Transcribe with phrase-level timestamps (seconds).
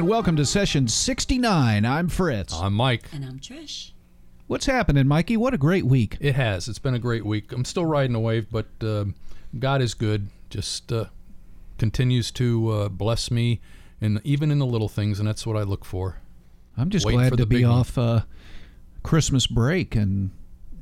[0.00, 1.84] everyone, and welcome to session 69.
[1.84, 2.54] I'm Fritz.
[2.54, 3.04] I'm Mike.
[3.12, 3.92] And I'm Trish.
[4.46, 5.36] What's happening, Mikey?
[5.36, 6.16] What a great week.
[6.20, 6.68] It has.
[6.68, 7.52] It's been a great week.
[7.52, 9.04] I'm still riding a wave, but uh,
[9.58, 10.28] God is good.
[10.48, 11.04] Just uh,
[11.78, 13.60] continues to uh, bless me,
[14.00, 16.16] and even in the little things, and that's what I look for.
[16.78, 18.22] I'm just Waiting glad for to the be off uh,
[19.02, 20.30] Christmas break and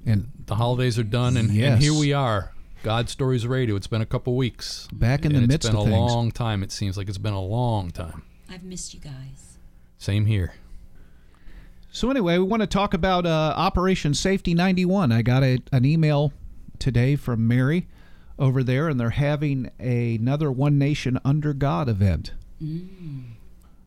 [0.06, 1.72] and The holidays are done, and, Yes.
[1.72, 2.52] and here we are.
[2.84, 3.74] God Stories Radio.
[3.74, 4.86] It's been a couple weeks.
[4.92, 6.12] back in the and midst it's been of a things.
[6.12, 6.62] long time.
[6.62, 8.22] It seems like it's been a long time.
[8.50, 9.58] I've missed you guys.
[9.98, 10.54] Same here.
[11.90, 15.10] So anyway, we want to talk about uh, Operation Safety 91.
[15.10, 16.32] I got a, an email
[16.78, 17.88] today from Mary
[18.38, 22.32] over there, and they're having another One Nation Under God event.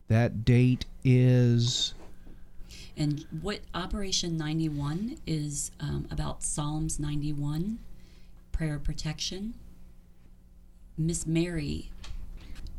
[0.08, 1.94] That date is
[2.96, 7.78] And what Operation 91 is um, about Psalms 91,
[8.50, 9.54] prayer protection.
[10.98, 11.90] Miss Mary,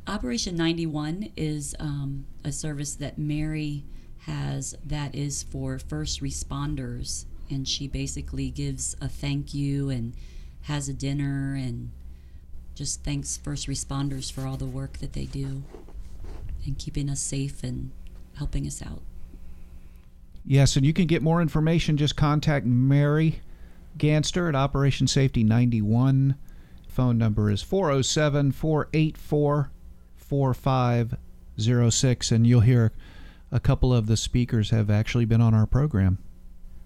[0.06, 3.86] Operation 91 is um, a service that Mary
[4.26, 7.26] has that is for first responders.
[7.50, 10.14] And she basically gives a thank you and
[10.64, 11.92] has a dinner and
[12.76, 15.64] just thanks first responders for all the work that they do
[16.66, 17.92] and keeping us safe and
[18.38, 19.02] helping us out.
[20.46, 21.96] Yes, and you can get more information.
[21.96, 23.40] Just contact Mary
[23.98, 26.36] Ganster at Operation Safety 91.
[26.90, 29.72] Phone number is 407 484
[30.24, 32.32] 4506.
[32.32, 32.92] And you'll hear
[33.52, 36.18] a couple of the speakers have actually been on our program.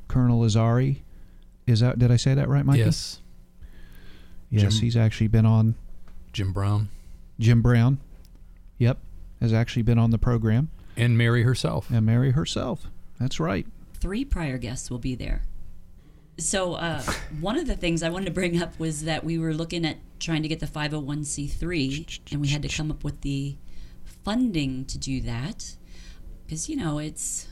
[0.08, 0.98] Colonel Azari.
[1.66, 2.80] Is that, did I say that right, Mikey?
[2.80, 3.22] Yes.
[4.50, 5.76] Yes, Jim- he's actually been on.
[6.34, 6.90] Jim Brown
[7.40, 8.00] Jim Brown.
[8.78, 8.98] Yep,
[9.42, 10.70] has actually been on the program.
[10.96, 11.90] and Mary herself.
[11.92, 12.88] And Mary herself.
[13.20, 13.66] That's right.
[13.96, 15.42] three prior guests will be there.
[16.38, 17.02] So uh,
[17.42, 19.98] one of the things I wanted to bring up was that we were looking at
[20.20, 23.56] trying to get the 501c3, and we had to come up with the
[24.24, 25.76] funding to do that
[26.46, 27.48] because you know it's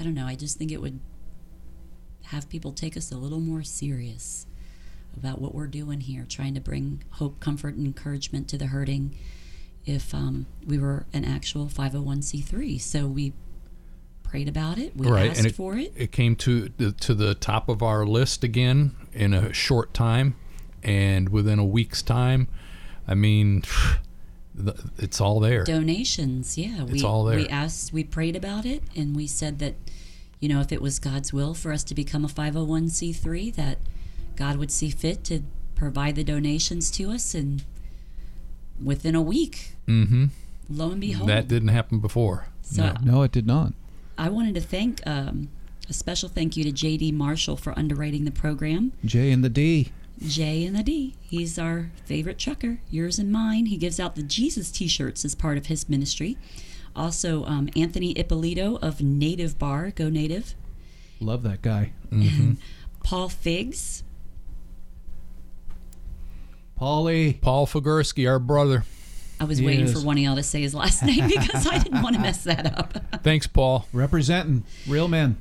[0.00, 0.98] I don't know I just think it would
[2.26, 4.46] have people take us a little more serious
[5.16, 9.16] about what we're doing here, trying to bring hope, comfort, and encouragement to the hurting.
[9.84, 13.32] If um, we were an actual 501c3, so we
[14.22, 15.92] prayed about it, we right, asked it, for it.
[15.96, 20.34] it came to the, to the top of our list again in a short time,
[20.86, 22.48] and within a week's time,
[23.06, 23.62] I mean,
[24.96, 25.64] it's all there.
[25.64, 27.36] donations yeah we, all there.
[27.36, 29.74] we asked we prayed about it and we said that
[30.40, 33.76] you know if it was god's will for us to become a 501c3 that
[34.34, 35.42] god would see fit to
[35.74, 37.64] provide the donations to us and
[38.82, 40.24] within a week Mm-hmm.
[40.70, 42.46] lo and behold That didn't happen before.
[42.62, 42.94] so no.
[43.12, 43.72] No, it did not.
[44.18, 45.48] i wanted to thank um,
[45.88, 49.92] a special thank you to jd marshall for underwriting the program J and the D.
[50.20, 51.14] J and the D.
[51.20, 53.66] He's our favorite trucker, yours and mine.
[53.66, 56.38] He gives out the Jesus t shirts as part of his ministry.
[56.94, 60.54] Also, um, Anthony Ippolito of Native Bar, Go Native.
[61.20, 61.92] Love that guy.
[62.10, 62.52] Mm-hmm.
[63.02, 64.02] Paul Figs.
[66.80, 67.40] Paulie.
[67.40, 68.84] Paul Figursky, our brother.
[69.38, 69.98] I was waiting Yes.
[70.00, 72.44] for one of y'all to say his last name because I didn't want to mess
[72.44, 73.22] that up.
[73.22, 73.86] Thanks, Paul.
[73.92, 75.36] Representing real men.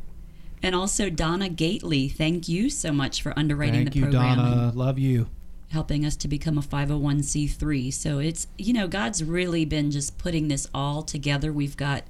[0.65, 2.09] And also Donna Gately.
[2.09, 4.39] Thank you so much for underwriting Thank the you, program.
[4.39, 4.71] and Donna.
[4.73, 5.27] Love you.
[5.69, 7.93] helping us to become a 501c3.
[7.93, 11.53] So it's, you know, God's really been just putting this all together.
[11.53, 12.05] We've got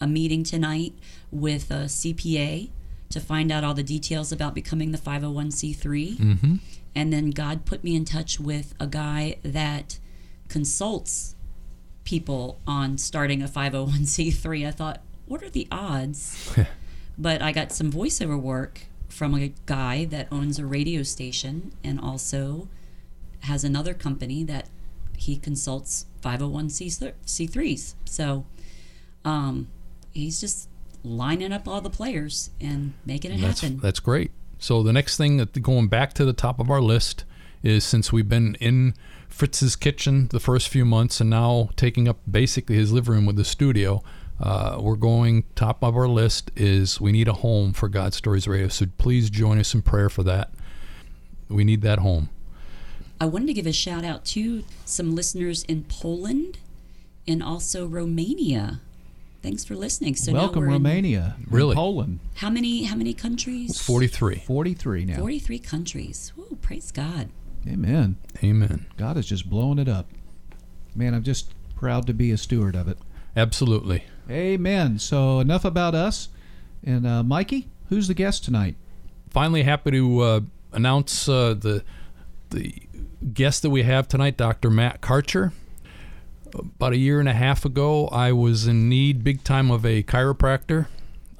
[0.00, 0.94] a meeting tonight
[1.30, 2.70] with a CPA
[3.10, 6.16] to find out all the details about becoming the 501c3.
[6.16, 6.54] Mm-hmm.
[6.94, 9.98] And then God put me in touch with a guy that
[10.48, 11.34] consults
[12.04, 14.66] people on starting a 501c3.
[14.66, 16.56] I thought, what are the odds?
[17.20, 22.00] but I got some voiceover work from a guy that owns a radio station and
[22.00, 22.68] also
[23.40, 24.68] has another company that
[25.16, 27.94] he consults 501c3s.
[28.06, 28.46] So
[29.24, 29.68] um,
[30.12, 30.68] he's just
[31.04, 33.78] lining up all the players and making it That's happen.
[33.78, 34.30] that's great.
[34.58, 37.24] So the next thing that going back to the top of our list
[37.62, 38.94] is since we've been in
[39.28, 43.36] Fritz's kitchen the first few months and now taking up basically his living room with
[43.36, 44.02] the studio.
[44.40, 48.48] Uh, we're going top of our list is we need a home for God Stories
[48.48, 48.68] Radio.
[48.68, 50.50] So please join us in prayer for that.
[51.48, 52.30] We need that home.
[53.20, 56.58] I wanted to give a shout out to some listeners in Poland
[57.28, 58.80] and also Romania.
[59.42, 60.16] Thanks for listening.
[60.16, 61.36] So Welcome, we're in- Romania.
[61.48, 61.74] Really?
[61.74, 62.20] Poland.
[62.36, 63.80] how many how many countries?
[63.80, 64.36] 43.
[64.36, 65.16] 43 now.
[65.18, 66.32] 43 countries.
[66.36, 67.28] Woo, praise God.
[67.68, 68.16] Amen.
[68.42, 68.86] Amen.
[68.96, 70.06] God is just blowing it up.
[70.94, 72.96] Man, I'm just proud to be a steward of it.
[73.36, 74.04] Absolutely.
[74.30, 74.98] Amen.
[74.98, 76.28] So enough about us.
[76.84, 78.76] And uh, Mikey, who's the guest tonight?
[79.30, 80.40] finally happy to uh,
[80.72, 81.82] announce uh, the
[82.50, 82.74] the
[83.32, 84.70] guest that we have tonight, Dr.
[84.70, 85.52] Matt Karcher.
[86.52, 90.02] about a year and a half ago, I was in need big time of a
[90.02, 90.88] chiropractor.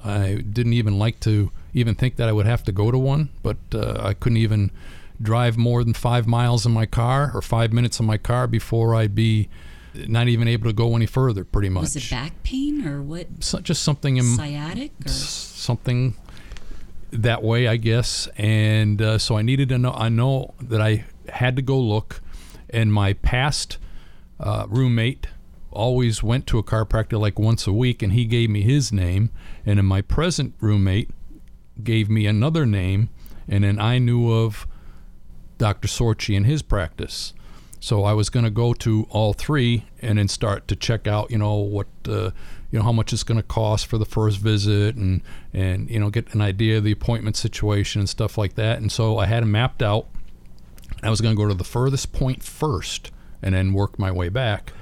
[0.03, 3.29] I didn't even like to even think that I would have to go to one,
[3.43, 4.71] but uh, I couldn't even
[5.21, 8.95] drive more than five miles in my car or five minutes in my car before
[8.95, 9.49] I'd be
[9.93, 11.81] not even able to go any further, pretty much.
[11.81, 13.27] Was it back pain or what?
[13.39, 16.15] So, just something in Sciatic or something
[17.11, 18.27] that way, I guess.
[18.37, 19.93] And uh, so I needed to know.
[19.93, 22.21] I know that I had to go look,
[22.69, 23.77] and my past
[24.39, 25.27] uh, roommate
[25.71, 29.29] always went to a chiropractor like once a week, and he gave me his name.
[29.65, 31.09] And then my present roommate
[31.83, 33.09] gave me another name,
[33.47, 34.67] and then I knew of
[35.57, 35.87] Dr.
[35.87, 37.33] Sorchi and his practice.
[37.81, 41.31] So I was going to go to all three and then start to check out,
[41.31, 42.29] you know, what, uh,
[42.69, 45.99] you know, how much it's going to cost for the first visit, and and you
[45.99, 48.77] know, get an idea of the appointment situation and stuff like that.
[48.77, 50.07] And so I had them mapped out.
[51.01, 53.11] I was going to go to the furthest point first,
[53.41, 54.73] and then work my way back.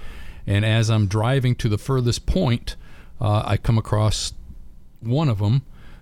[0.46, 2.76] And as I'm driving to the furthest point,
[3.22, 4.34] uh, I come across
[5.00, 5.62] one of them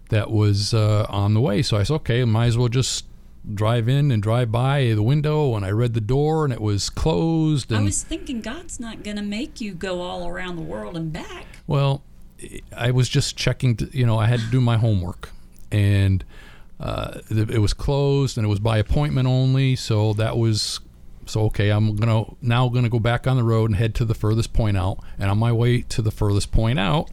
[0.09, 1.61] that was uh, on the way.
[1.61, 3.05] So I said, okay, might as well just
[3.53, 6.89] drive in and drive by the window and I read the door and it was
[6.89, 10.61] closed and I was thinking God's not going to make you go all around the
[10.61, 11.45] world and back.
[11.65, 12.03] well
[12.75, 15.31] I was just checking to, you know I had to do my homework
[15.71, 16.23] and
[16.79, 20.79] uh, it was closed and it was by appointment only so that was
[21.25, 24.13] so okay I'm gonna now gonna go back on the road and head to the
[24.13, 27.09] furthest point out and on my way to the furthest point out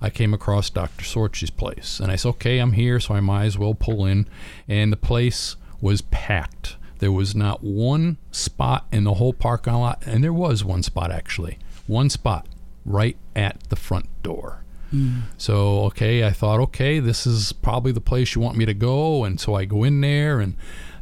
[0.00, 1.04] I came across Dr.
[1.04, 4.26] Sorchi's place and I said okay I'm here so I might as well pull in
[4.68, 6.76] and the place was packed.
[7.00, 11.10] There was not one spot in the whole parking lot, and there was one spot
[11.10, 12.46] actually, one spot
[12.86, 14.62] right at the front door.
[14.90, 15.20] Hmm.
[15.36, 19.24] So okay, I thought, okay, this is probably the place you want me to go,
[19.24, 20.54] and so I go in there, and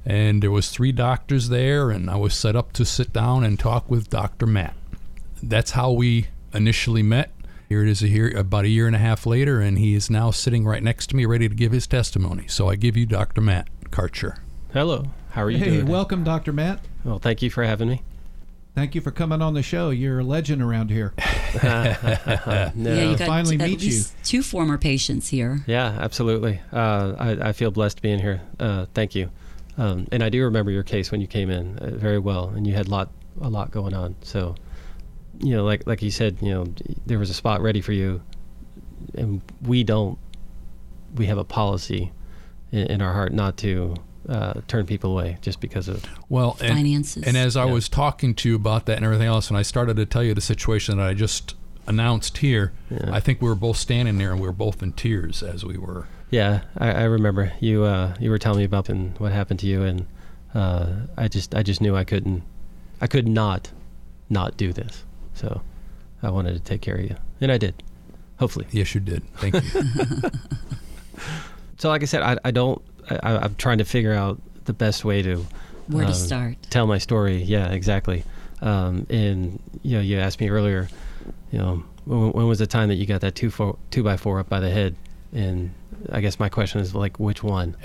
[0.07, 3.59] and there was three doctors there, and I was set up to sit down and
[3.59, 4.47] talk with Dr.
[4.47, 4.75] Matt.
[5.43, 7.33] That's how we initially met.
[7.69, 10.09] Here it is a year, about a year and a half later, and he is
[10.09, 12.47] now sitting right next to me, ready to give his testimony.
[12.49, 13.43] So I give you Dr.
[13.43, 14.39] Matt Karcher.
[14.73, 15.05] Hello.
[15.31, 15.87] How are you Hey, doing?
[15.87, 16.53] welcome, Dr.
[16.53, 16.81] Matt.
[17.05, 18.03] well, thank you for having me.
[18.75, 19.91] Thank you for coming on the show.
[19.91, 21.13] You're a legend around here.
[21.53, 21.63] No.
[22.77, 24.03] yeah, you got finally at meet you.
[24.23, 25.65] two former patients here.
[25.67, 26.61] Yeah, absolutely.
[26.73, 28.41] Uh, I, I feel blessed being here.
[28.61, 29.31] Uh, thank you.
[29.77, 32.65] Um, and I do remember your case when you came in uh, very well, and
[32.69, 34.15] you had lot a lot going on.
[34.23, 34.55] So,
[35.41, 36.67] you know, like like you said, you know,
[37.05, 38.23] there was a spot ready for you,
[39.17, 40.17] and we don't.
[41.17, 42.13] We have a policy
[42.71, 43.97] in, in our heart not to
[44.29, 47.23] uh, turn people away just because of Well, and, Finances.
[47.25, 47.73] And as I Yeah.
[47.73, 50.35] was talking to you about that and everything else, and I started to tell you
[50.35, 51.55] the situation that I just
[51.87, 53.11] announced here, Yeah.
[53.13, 55.77] I think we were both standing there and we were both in tears as we
[55.79, 56.07] were.
[56.31, 57.85] Yeah, I, I remember you.
[57.85, 60.07] Uh, you were telling me about and what happened to you, and
[60.55, 60.87] uh,
[61.17, 62.43] I just, I just knew I couldn't,
[63.01, 63.71] I could not,
[64.29, 65.03] not do this.
[65.35, 65.63] So,
[66.23, 67.83] I wanted to take care of you, and I did.
[68.39, 68.67] Hopefully.
[68.71, 69.23] Yes, you did.
[69.39, 70.31] Thank you.
[71.79, 72.83] So, like I said, I, I don't.
[73.23, 75.47] I, I'm trying to figure out the best way to
[75.89, 76.57] Where to um, start?
[76.71, 77.43] tell my story.
[77.43, 78.25] Yeah, exactly.
[78.63, 80.89] Um, and you know, you asked me earlier.
[81.53, 84.17] You know, when, when was the time that you got that two four two by
[84.17, 84.95] four up by the head?
[85.33, 85.73] And
[86.11, 87.77] I guess my question is like, which one?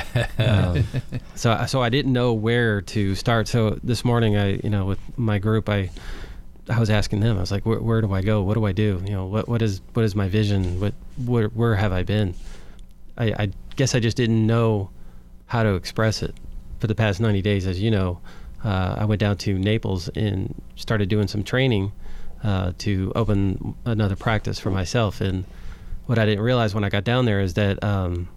[0.38, 0.84] um,
[1.34, 3.46] so, I- so I didn't know where to start.
[3.48, 5.90] So this morning, I, you know, with my group, I,
[6.70, 7.36] I was asking them.
[7.36, 8.42] I was like, where, where do I go?
[8.42, 9.02] What do I do?
[9.04, 10.80] You know, what, what is, what is my vision?
[10.80, 10.94] What,
[11.26, 12.34] where, where have I been?
[13.18, 14.90] I, I guess I just didn't know
[15.46, 16.34] how to express it
[16.78, 17.66] for the past 90 days.
[17.66, 18.20] As you know,
[18.64, 21.92] uh, I went down to Naples and started doing some training
[22.42, 25.20] uh, to open another practice for myself.
[25.20, 25.44] And
[26.06, 28.28] what I didn't realize when I got down there is that um,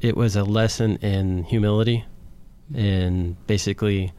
[0.00, 2.04] it was a lesson in humility.
[2.74, 4.12] And basically,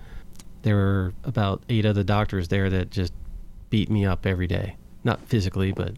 [0.62, 3.14] there were about eight other doctors there that just
[3.70, 4.76] beat me up every day.
[5.04, 5.94] Not physically, but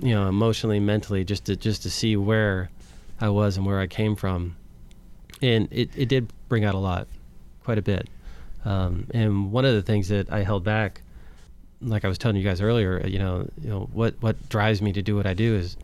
[0.00, 2.70] you know, emotionally, mentally, just to just to see where
[3.20, 4.56] I was and where I came from.
[5.42, 7.08] And it, it did bring out a lot,
[7.64, 8.08] quite a bit.
[8.64, 11.02] Um, and one of the things that I held back,
[11.80, 14.92] like I was telling you guys earlier, you know, you know what what drives me
[14.92, 15.76] to do what I do is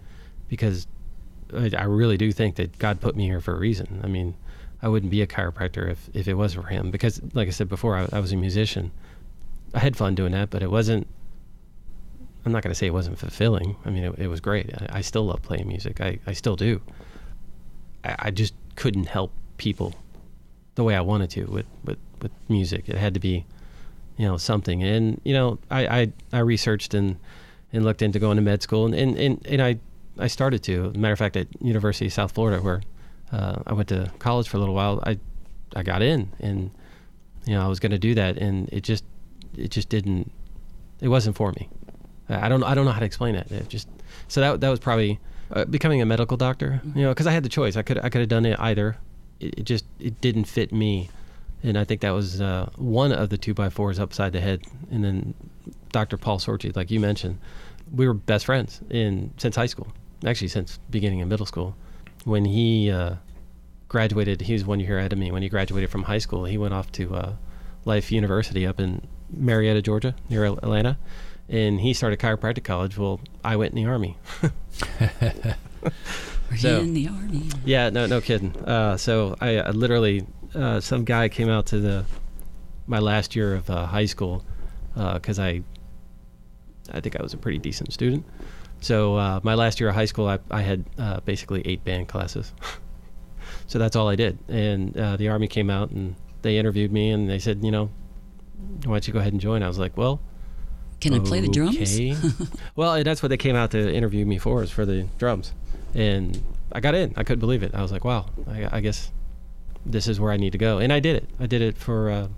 [0.49, 0.87] because
[1.55, 4.01] I, I really do think that God put me here for a reason.
[4.03, 4.35] I mean,
[4.83, 6.91] I wouldn't be a chiropractor if, if it wasn't for Him.
[6.91, 8.91] Because, like I said before, I, I was a musician.
[9.75, 11.07] I had fun doing that, but it wasn't.
[12.45, 13.77] I'm not going to say it wasn't fulfilling.
[13.85, 14.75] I mean, it, it was great.
[14.75, 16.01] I, I still love playing music.
[16.01, 16.81] I, I still do.
[18.05, 19.95] I, just couldn't help people
[20.75, 22.89] the way I wanted to with, with, with music.
[22.89, 23.45] It had to be,
[24.17, 24.83] you know, something.
[24.83, 27.17] And, you know, I, I, I researched and,
[27.73, 29.79] and looked into going to med school and, and, and, and I,
[30.19, 30.87] I started to.
[30.87, 32.83] As a matter of fact, at University of South Florida, where
[33.31, 35.19] uh, I went to college for a little while, I,
[35.75, 36.71] I got in and,
[37.47, 39.05] you know, I was going to do that and it just,
[39.57, 40.31] it just didn't
[41.03, 41.69] it wasn't for me.
[42.29, 43.51] I don't I don't know how to explain it.
[43.51, 43.89] It just
[44.29, 45.19] so that that was probably
[45.53, 46.81] uh, becoming a medical doctor.
[46.95, 47.77] You know, because I had the choice.
[47.77, 48.97] I could I could have done it either.
[49.41, 51.11] It, it just it didn't fit me,
[51.63, 54.63] and I think that was uh, one of the two by fours upside the head.
[54.91, 55.35] And then
[55.91, 56.17] Dr.
[56.17, 57.39] Paul Sorchi, like you mentioned,
[57.93, 59.89] we were best friends in since high school.
[60.25, 61.77] Actually, since beginning of middle school.
[62.25, 63.17] When he uh,
[63.89, 65.33] graduated, he was one year ahead of me.
[65.33, 67.33] When he graduated from high school, he went off to uh,
[67.85, 70.99] Life University up in Marietta, Georgia, near Atlanta,
[71.53, 72.99] and he started chiropractic college.
[72.99, 74.17] Well, I went in the army.
[76.51, 77.43] We're So- in the army.
[77.65, 78.57] Yeah, no, no kidding.
[78.65, 82.05] Uh, so I, I literally, uh, some guy came out to the
[82.87, 84.45] my last year of uh, high school
[84.95, 85.63] because I,
[86.93, 88.25] I think I was a pretty decent student.
[88.81, 92.09] So uh, my last year of high school, I, I had uh, basically eight band
[92.09, 92.53] classes.
[93.69, 94.39] so that's all I did.
[94.49, 97.89] And uh, the army came out and they interviewed me and they said, you know,
[98.85, 99.63] why don't you go ahead and join?
[99.63, 100.21] I was like, well,
[101.03, 101.77] Can I play the drums?
[101.77, 102.17] Okay.
[102.77, 105.53] well, that's what they came out to interview me for, is for the drums.
[105.95, 106.41] And
[106.73, 107.13] I got in.
[107.17, 107.75] I couldn't believe it.
[107.75, 109.11] I was like, wow, I, I guess
[109.85, 110.79] this is where I need to go.
[110.79, 111.29] And I did it.
[111.41, 112.29] I did it for uh,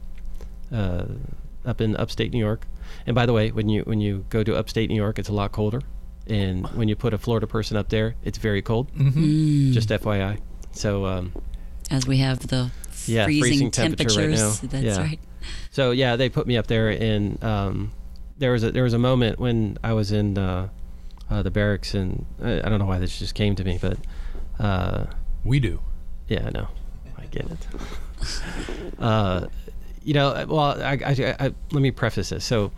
[0.75, 1.05] uh,
[1.65, 2.67] up in upstate New York.
[3.07, 5.33] And by the way, when you when you go to upstate New York, it's a
[5.33, 5.81] lot colder.
[6.27, 8.91] And when you put a Florida person up there, it's very cold.
[8.95, 10.39] Mm, Just FYI.
[10.73, 11.33] So um,
[11.91, 12.71] as we have the
[13.07, 14.63] Yeah, freezing, freezing temperature right temperatures.
[14.63, 14.69] now.
[14.71, 15.03] That's Yeah.
[15.03, 15.21] right.
[15.71, 17.93] So yeah, they put me up there, and um,
[18.39, 20.69] there was a there was a moment when I was in uh,
[21.31, 23.99] uh, the barracks, and I, I don't know why this just came to me, but
[24.59, 25.07] uh,
[25.45, 25.81] We do.
[26.29, 26.69] yeah, I know,
[27.17, 27.67] I get it.
[28.99, 29.47] uh,
[30.03, 32.45] you know, well, I, I, I, let me preface this.
[32.45, 32.73] So,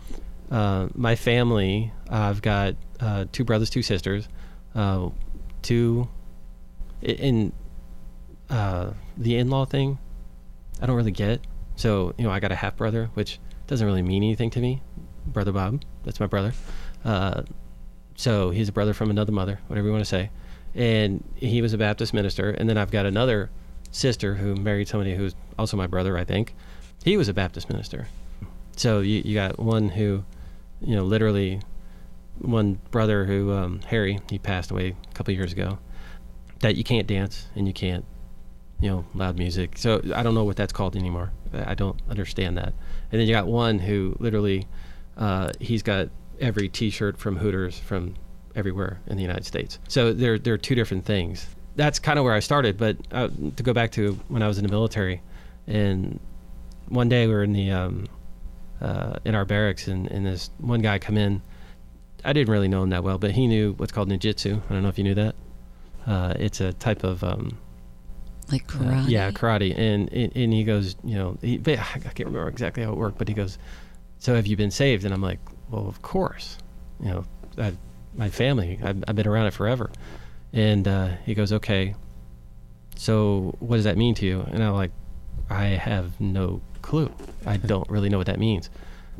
[0.49, 4.27] uh, my family, I've got uh, two brothers, two sisters,
[4.75, 5.09] uh,
[5.61, 6.07] two
[7.01, 7.51] in
[8.49, 9.99] uh, the in-law thing.
[10.81, 11.41] I don't really get.
[11.75, 14.81] So, you know, I got a half brother, which doesn't really mean anything to me.
[15.27, 16.53] Brother Bob, that's my brother.
[17.05, 17.43] Uh,
[18.15, 20.29] so he's a brother from another mother, whatever you want to say.
[20.73, 22.49] And he was a Baptist minister.
[22.49, 23.49] And then I've got another
[23.91, 26.55] sister who married somebody who's also my brother, I think.
[27.03, 28.07] He was a Baptist minister.
[28.75, 30.23] So you, you got one who,
[30.81, 31.61] you know, literally
[32.39, 35.79] one brother who, um, Harry, he passed away a couple years ago,
[36.59, 38.05] that you can't dance and you can't,
[38.79, 39.77] you know, loud music.
[39.77, 41.31] So I don't know what that's called anymore.
[41.53, 42.73] I I don't understand that.
[43.11, 44.67] And then you got one who literally,
[45.17, 46.09] uh, he's got
[46.39, 48.13] every T-shirt from Hooters from
[48.55, 49.79] everywhere in the United States.
[49.87, 51.47] So there, there are two different things.
[51.75, 52.77] That's kind of where I started.
[52.77, 55.21] But uh, to go back to when I was in the military,
[55.67, 56.19] and
[56.89, 58.07] one day we were in the um,
[58.81, 61.41] uh, in our barracks, and, and this one guy come in.
[62.25, 64.61] I didn't really know him that well, but he knew what's called ninjutsu.
[64.69, 65.35] I don't know if you knew that.
[66.05, 67.57] Uh, it's a type of um,
[68.51, 69.09] Like uh, karate.
[69.09, 69.77] yeah, karate.
[69.77, 73.17] And, and and he goes, you know, he, I can't remember exactly how it worked,
[73.19, 73.57] but he goes,
[74.19, 75.05] so have you been saved?
[75.05, 76.57] And I'm like, well, of course.
[76.99, 77.25] You know,
[77.57, 77.73] I,
[78.15, 79.91] my family, I've, I've been around it forever.
[80.53, 81.95] And uh, he goes, okay.
[82.95, 84.41] So what does that mean to you?
[84.41, 84.91] And I'm like,
[85.49, 87.11] I have no clue.
[87.45, 88.69] I don't really know what that means.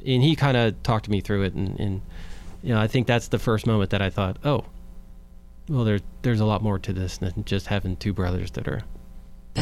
[0.05, 2.01] And he kind of talked me through it, and, and
[2.63, 4.65] you know, I think that's the first moment that I thought, oh,
[5.69, 8.81] well, there, there's a lot more to this than just having two brothers that are
[8.81, 8.96] that are min-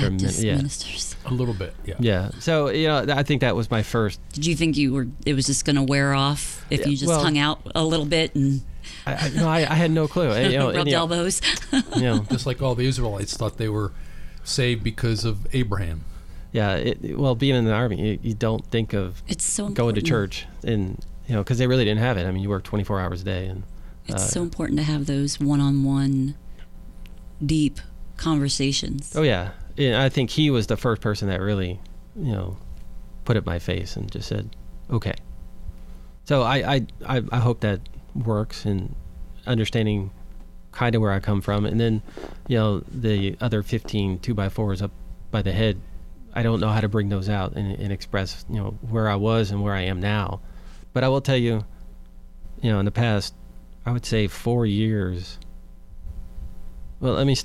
[0.02, 0.56] Baptist yeah.
[0.58, 1.16] ministers.
[1.26, 1.96] A little bit, yeah.
[2.00, 2.30] Yeah.
[2.40, 4.20] So you know, I think that was my first.
[4.34, 5.08] Did you think you were?
[5.26, 7.84] It was just going to wear off if Yeah, you just well- hung out a
[7.84, 8.62] little bit and
[9.06, 10.30] I, I, no, I, I had no clue.
[10.32, 11.42] And, you know, and, rubbed you know, elbows?
[11.96, 13.92] you know, Just like all the Israelites thought they were
[14.44, 16.04] saved because of Abraham.
[16.52, 16.76] yeah.
[16.76, 20.02] It, well, being in the army, you, you don't think of it's so going to
[20.02, 22.26] church, and you know, because they really didn't have it.
[22.28, 23.64] I mean, you work 24 hours a day, and
[24.08, 26.36] It's uh, so important to have those one-on-one,
[27.44, 27.80] deep
[28.18, 29.14] conversations.
[29.16, 29.52] oh yeah.
[29.78, 31.80] I think he was the first person that really,
[32.16, 32.58] you know,
[33.26, 34.56] put it my face and just said,
[34.90, 35.14] okay.
[36.24, 37.82] So I I, I, I hope that
[38.16, 38.96] works and
[39.46, 40.12] understanding
[40.72, 41.66] kind of where I come from.
[41.66, 42.02] And then,
[42.48, 44.92] you know, the other 15 two by fours up
[45.32, 45.80] by the head,
[46.34, 49.16] I don't know how to bring those out and, and express, you know, where I
[49.16, 50.42] was and where I am now.
[50.94, 51.66] But I will tell you,
[52.62, 53.34] you know, in the past,
[53.86, 55.40] I would say four years.
[57.00, 57.36] Well, let me,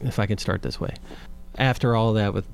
[0.00, 0.94] if I can start this way.
[1.58, 2.46] After all that, with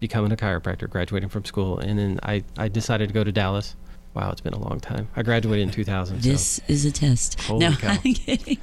[0.00, 3.76] becoming a chiropractor, graduating from school, and then I, I decided to go to Dallas.
[4.14, 5.08] Wow, it's been a long time.
[5.14, 6.20] I graduated in 2000.
[6.22, 7.40] so- This is a test.
[7.42, 7.90] Holy no, cow.
[8.04, 8.58] I'm kidding.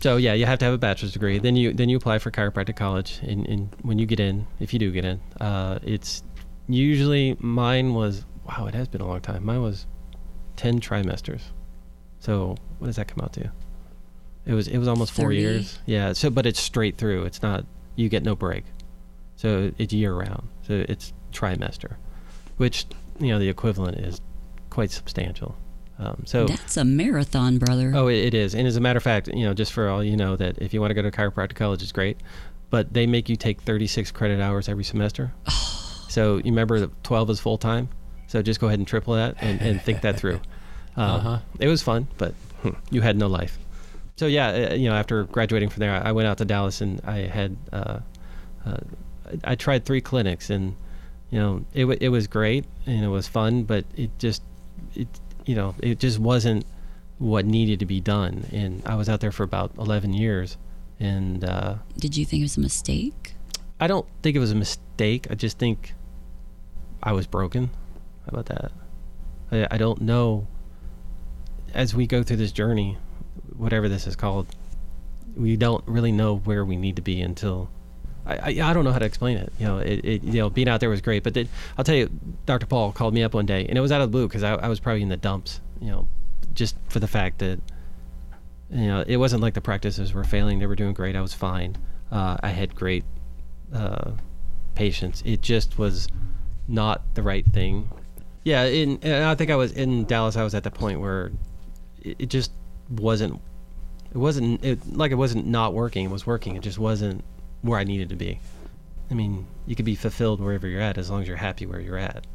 [0.00, 1.38] So yeah, you have to have a bachelor's degree.
[1.38, 4.72] Then you then you apply for chiropractic college, and, and when you get in, if
[4.72, 6.22] you do get in, uh, it's
[6.68, 8.66] usually mine was wow.
[8.66, 9.44] It has been a long time.
[9.46, 9.86] Mine was
[10.56, 11.40] ten trimesters.
[12.20, 13.50] So what does that come out to?
[14.46, 15.78] It was it was almost four years.
[15.86, 16.12] Yeah.
[16.12, 17.24] So but it's straight through.
[17.24, 17.64] It's not
[17.96, 18.64] you get no break.
[19.44, 20.48] So it's year round.
[20.66, 21.96] So it's trimester,
[22.56, 22.86] which
[23.20, 24.22] you know the equivalent is
[24.70, 25.54] quite substantial.
[25.98, 27.92] Um, so That's a marathon, brother.
[27.94, 28.54] Oh, it, it is.
[28.54, 30.72] And as a matter of fact, you know, just for all you know, that if
[30.72, 32.16] you want to go to chiropractic college, it's great,
[32.70, 35.32] but they make you take 36 credit hours every semester.
[36.08, 37.90] so you remember that 12 is full time.
[38.26, 40.40] So just go ahead and triple that and, and think that through.
[40.96, 41.38] Um, Uh-huh.
[41.58, 43.58] It was fun, but hmm, you had no life.
[44.16, 46.80] So yeah, uh, you know, after graduating from there, I I went out to Dallas
[46.80, 47.98] and I had, uh,
[48.64, 48.76] uh,
[49.42, 50.76] I tried three clinics and,
[51.30, 54.42] you know, it wa it was great and it was fun, but it just,
[54.94, 55.08] it,
[55.46, 56.64] you know, it just wasn't
[57.18, 58.46] what needed to be done.
[58.52, 60.56] And I was out there for about 11 years,
[61.00, 63.34] and uh, Did you think it was a mistake?
[63.80, 65.26] I don't think it was a mistake.
[65.30, 65.94] I just think
[67.02, 67.70] I was broken.
[68.24, 68.72] How about that?
[69.50, 70.46] I, I don't know.
[71.72, 72.98] As we go through this journey,
[73.56, 74.46] whatever this is called,
[75.36, 77.68] we don't really know where we need to be until.
[78.26, 79.52] I, I, don't know how to explain it.
[79.58, 81.36] You know, it, it you know being out there was great, but
[81.76, 82.08] I'll tell you,
[82.46, 82.66] Dr.
[82.66, 84.54] Paul called me up one day, and it was out of the blue because I,
[84.54, 85.60] I was probably in the dumps.
[85.80, 86.08] You know,
[86.54, 87.60] just for the fact that
[88.70, 91.16] you know it wasn't like the practices were failing; they were doing great.
[91.16, 91.76] I was fine.
[92.10, 93.04] Uh, I had great
[93.74, 94.12] uh,
[94.74, 95.22] patients.
[95.26, 96.08] It just was
[96.66, 97.90] not the right thing.
[98.44, 100.36] Yeah, in, and I think I was in Dallas.
[100.36, 101.30] I was at the point where
[102.02, 102.52] it, it just
[102.88, 103.40] wasn't.
[104.12, 106.06] It wasn't it, like it wasn't not working.
[106.06, 106.56] It was working.
[106.56, 107.22] It just wasn't
[107.64, 108.40] where I needed to be.
[109.10, 111.80] I mean, you could be fulfilled wherever you're at as long as you're happy where
[111.80, 112.26] you're at.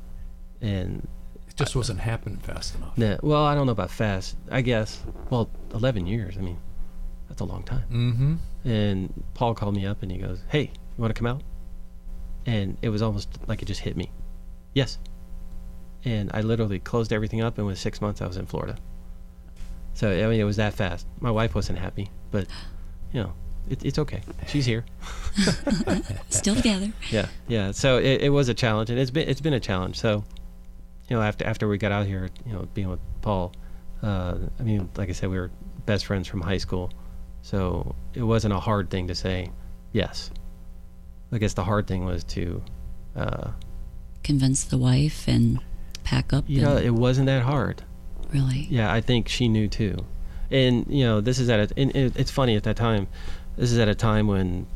[0.62, 1.08] And
[1.48, 2.98] It just wasn't happening fast enough.
[2.98, 4.36] nah, well, I don't know about fast.
[4.52, 5.02] I guess.
[5.30, 6.36] Well, 11 years.
[6.38, 6.58] I mean,
[7.28, 7.84] that's a long time.
[7.92, 8.70] Mm-hmm.
[8.70, 11.42] And Paul called me up and he goes, "Hey, you want to come out?"
[12.46, 14.12] And it was almost like it just hit me.
[14.74, 14.98] Yes.
[16.06, 18.78] And I literally closed everything up, and within six months, I was in Florida.
[19.94, 21.06] So I mean, it was that fast.
[21.20, 22.48] My wife wasn't happy, but
[23.14, 23.34] you know,
[23.68, 24.22] it, it's okay.
[24.48, 24.86] She's here.
[26.30, 26.92] Still together.
[27.12, 27.72] Yeah, yeah.
[27.72, 29.98] So it, it was a challenge, and it's been it's been a challenge.
[30.00, 30.24] So,
[31.10, 33.54] you know, after after we got out here, you know, being with Paul,
[34.04, 35.52] uh, I mean, like I said, we were
[35.86, 36.92] best friends from high school,
[37.42, 39.52] so it wasn't a hard thing to say
[39.92, 40.32] yes.
[41.32, 42.64] I guess the hard thing was to,
[43.16, 43.52] uh,
[44.24, 45.60] Convince the wife and
[46.04, 46.44] pack up.
[46.48, 47.84] you know, it wasn't that hard.
[48.34, 48.68] really.
[48.70, 50.06] Yeah, I think she knew too.
[50.52, 52.20] And you know, this is at a.
[52.20, 53.08] It's funny at that time.
[53.60, 54.68] This is at a time when,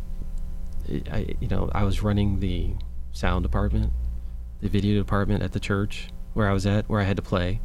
[1.10, 2.72] I you know I was running the
[3.14, 3.94] sound department,
[4.60, 7.62] the video department at the church where I was at, where I had to play.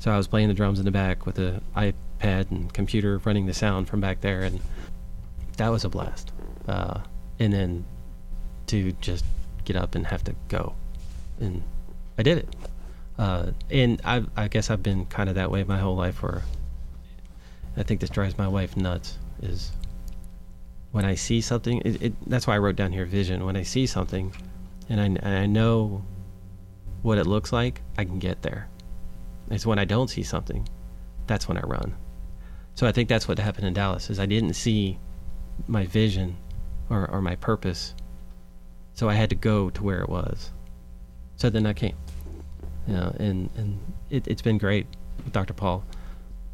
[0.00, 3.46] So I was playing the drums in the back with the iPad and computer, running
[3.46, 4.60] the sound from back there, and
[5.56, 6.30] that was a blast.
[6.68, 7.00] Uh,
[7.38, 7.86] and then
[8.66, 9.24] to just
[9.64, 10.74] get up and have to go,
[11.40, 11.62] and
[12.18, 12.56] I did it.
[13.16, 16.22] Uh, and I, I guess I've been kind of that way my whole life.
[16.22, 16.42] Where
[17.78, 19.72] I think this drives my wife nuts is
[20.94, 21.82] when I see something.
[21.84, 23.44] It, it, that's why I wrote down here vision.
[23.44, 24.32] When I see something,
[24.88, 26.04] and I, and I know
[27.02, 28.68] what it looks like, I can get there.
[29.50, 30.68] It's when I don't see something,
[31.26, 31.96] that's when I run.
[32.76, 34.08] So I think that's what happened in Dallas.
[34.08, 35.00] Is I didn't see
[35.66, 36.36] my vision
[36.88, 37.96] or, or my purpose,
[38.92, 40.52] so I had to go to where it was.
[41.34, 41.96] So then I came
[42.86, 43.80] you know, and and
[44.10, 44.86] it, it's been great
[45.24, 45.54] with Dr.
[45.54, 45.84] Paul.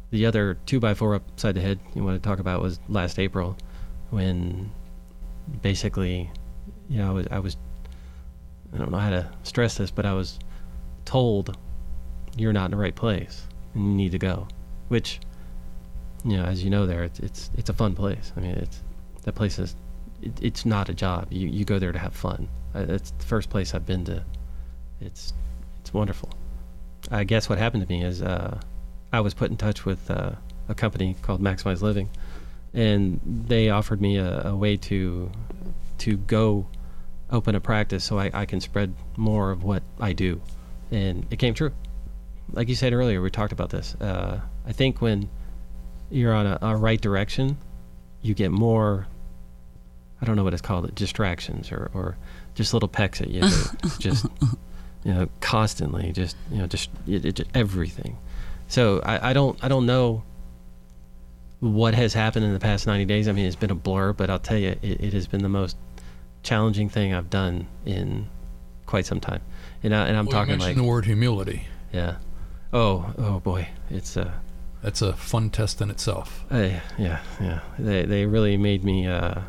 [0.09, 3.19] The other two by four upside the head you want to talk about was last
[3.19, 3.55] April,
[4.11, 4.71] when
[5.61, 6.29] basically,
[6.89, 7.57] you know, I was I was
[8.73, 10.39] I don't know how to stress this, but I was
[11.05, 11.57] told
[12.37, 14.47] you're not in the right place and you need to go,
[14.87, 15.19] which,
[16.23, 18.31] you know, as you know, there it's it's it's a fun place.
[18.37, 18.81] I mean, it's
[19.23, 19.75] that place is
[20.21, 21.27] it, it's not a job.
[21.31, 22.47] You you go there to have fun.
[22.75, 24.23] It's the first place I've been to.
[25.01, 25.33] It's
[25.79, 26.29] it's wonderful.
[27.09, 28.59] I guess what happened to me is uh,
[29.11, 30.33] I was put in touch with uh,
[30.69, 32.09] a company called Maximize Living,
[32.73, 35.31] and they offered me a, a way to
[35.99, 36.67] to go
[37.29, 40.41] open a practice so I, I can spread more of what I do,
[40.91, 41.71] and it came true.
[42.53, 43.95] Like you said earlier, we talked about this.
[43.95, 45.29] Uh, I think when
[46.09, 47.57] you're on a, a right direction,
[48.21, 49.07] you get more.
[50.21, 52.15] I don't know what it's called, distractions or, or
[52.53, 53.41] just little pecks at you.
[53.99, 54.25] just
[55.03, 58.17] you know, constantly, just you know, just it, it, everything.
[58.67, 60.23] So I, I don't I don't know
[61.61, 63.27] what has happened in the past 90 days.
[63.27, 65.49] I mean, it's been a blur, but I'll tell you, it, it has been the
[65.49, 65.77] most
[66.43, 68.27] challenging thing I've done in
[68.87, 69.41] quite some time.
[69.83, 71.67] And I, and I'm Well, you talking mentioned like the word humility.
[71.93, 72.15] yeah,
[72.73, 74.31] oh oh boy, it's uh,
[74.81, 76.43] That's a fun test in itself.
[76.51, 79.41] uh yeah yeah they they really made me uh,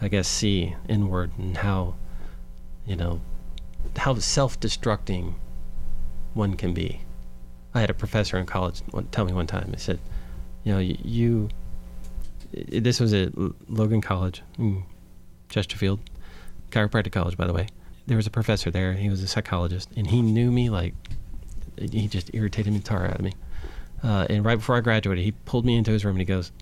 [0.00, 1.94] I guess see inward and how
[2.86, 3.20] you know
[3.96, 5.34] how self-destructing
[6.34, 7.00] one can be.
[7.74, 8.80] I had a professor in college
[9.10, 9.70] tell me one time.
[9.72, 9.98] He said,
[10.64, 11.48] "You know, you." you
[12.52, 13.32] this was at
[13.68, 14.84] Logan College, in
[15.48, 16.00] Chesterfield,
[16.70, 17.66] chiropractic college, by the way.
[18.06, 18.94] There was a professor there.
[18.94, 20.94] He was a psychologist, and he knew me like
[21.78, 23.32] he just irritated me tar out of me.
[24.02, 26.52] Uh, and right before I graduated, he pulled me into his room and he goes,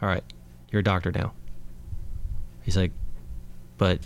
[0.00, 0.24] "All right,
[0.70, 1.32] you're a doctor now."
[2.62, 2.92] He's like,
[3.78, 4.00] "But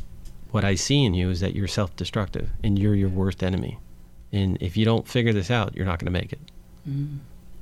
[0.51, 3.79] what I see in you is that you're self-destructive and you're your worst enemy.
[4.33, 6.41] And if you don't figure this out, you're not going to make it."
[6.89, 7.19] Mm.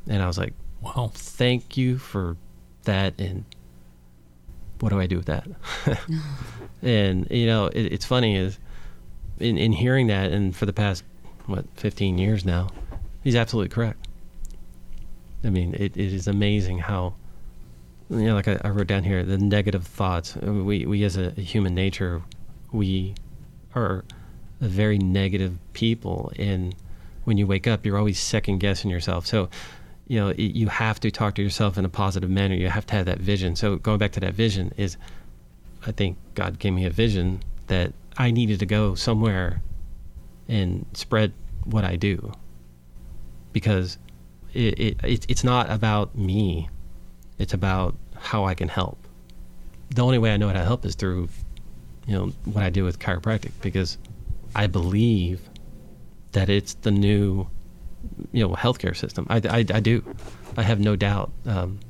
[0.09, 1.11] And I was like, Wow.
[1.15, 2.37] thank you for
[2.85, 3.45] that and
[4.81, 5.47] what do i do with that?
[6.83, 8.59] And you know it, it's funny is
[9.39, 11.05] in, in hearing that and for the past
[11.47, 12.71] what 15 years now
[13.23, 14.09] he's absolutely correct.
[15.45, 17.15] I mean it, it is amazing how
[18.11, 21.17] you know like I, I wrote down here the negative thoughts uh, we, we as
[21.17, 22.23] a, a human nature
[22.73, 23.15] we
[23.75, 24.05] are
[24.61, 26.33] a very negative people.
[26.37, 26.75] And
[27.25, 29.27] when you wake up you're always second guessing yourself.
[29.27, 29.49] So
[30.07, 32.55] you know, you have to talk to yourself in a positive manner.
[32.55, 33.57] You have to have that vision.
[33.57, 34.97] So going back to that vision is,
[35.87, 39.63] I think God gave me a vision that I needed to go somewhere
[40.49, 41.33] and spread
[41.65, 42.33] what I do,
[43.53, 43.99] because
[44.53, 46.69] it, it, it it's not about me.
[47.39, 48.99] It's about how I can help.
[49.91, 51.29] The only way I know how to help is through,
[52.07, 53.99] you know, what I do with chiropractic because
[54.55, 55.49] I believe
[56.33, 57.47] that it's the new
[58.33, 59.27] you know healthcare system.
[59.29, 60.03] I, I, I do.
[60.57, 61.31] I have no doubt.
[61.47, 61.81] Um,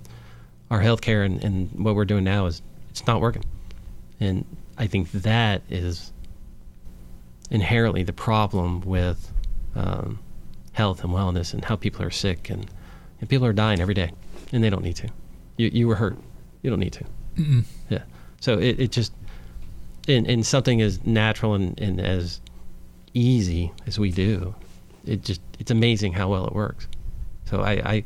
[0.70, 3.44] our healthcare and, and what we're doing now is it's not working,
[4.20, 4.44] and
[4.79, 6.12] I think that is
[7.51, 9.33] inherently the problem with
[9.75, 10.18] um,
[10.72, 12.66] health and wellness and how people are sick and,
[13.20, 14.11] and people are dying every day
[14.53, 15.09] and they don't need to.
[15.57, 16.16] You you were hurt.
[16.62, 17.05] You don't need to.
[17.37, 17.64] Mm-mm.
[17.90, 18.03] Yeah.
[18.40, 19.12] So it, it just
[20.09, 22.40] in in something as natural and, and as
[23.14, 24.55] easy as we do,
[25.06, 26.86] it just it's amazing how well it works.
[27.44, 28.04] So I, I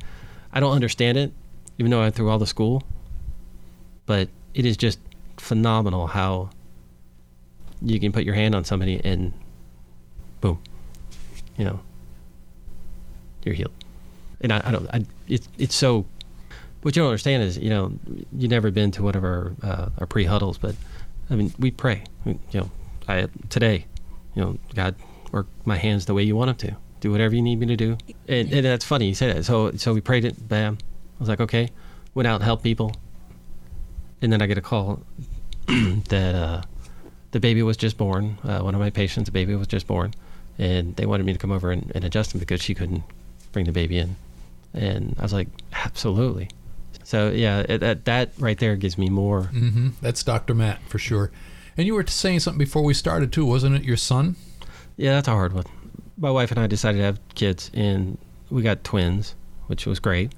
[0.53, 1.33] I don't understand it,
[1.79, 2.83] even though I went through all the school.
[4.07, 4.99] But it is just
[5.37, 6.51] phenomenal how
[7.83, 9.33] you can put your hand on somebody and
[10.41, 10.63] boom,
[11.57, 11.81] you know,
[13.45, 13.73] you're healed.
[14.41, 16.07] And I, I don't, I, it's it's so.
[16.83, 17.93] What you don't understand is, you know,
[18.33, 20.77] you've never been to one of our uh, our pre huddles, but
[21.31, 22.05] I mean, we pray.
[22.25, 22.71] You know,
[23.09, 23.87] I today,
[24.35, 24.95] you know, God,
[25.33, 26.77] work my hands the way you want them to.
[27.07, 27.97] Do whatever you need me to do.
[28.27, 29.45] And, and that's funny you say that.
[29.45, 30.49] So so we prayed it.
[30.49, 30.77] Bam.
[30.83, 31.71] I was like, okay.
[32.15, 32.97] Went out and helped people.
[34.21, 35.05] And then I get a call
[36.09, 36.63] that uh,
[37.31, 38.39] the baby was just born.
[38.43, 40.15] Uh, one of my patients, the baby was just born,
[40.59, 43.05] and they wanted me to come over and, and adjust him because she couldn't
[43.53, 44.17] bring the baby in.
[44.75, 46.49] And I was like, absolutely.
[47.05, 49.45] So yeah, it, that that right there gives me more.
[49.45, 50.55] hmm That's Dr.
[50.55, 51.31] Matt for sure.
[51.77, 53.85] And you were saying something before we started too, wasn't it?
[53.85, 54.35] Your son?
[54.97, 55.67] Yeah, that's a hard one.
[56.19, 58.17] My wife and I decided to have kids, and
[58.51, 59.35] we got twins,
[59.67, 60.33] which was great.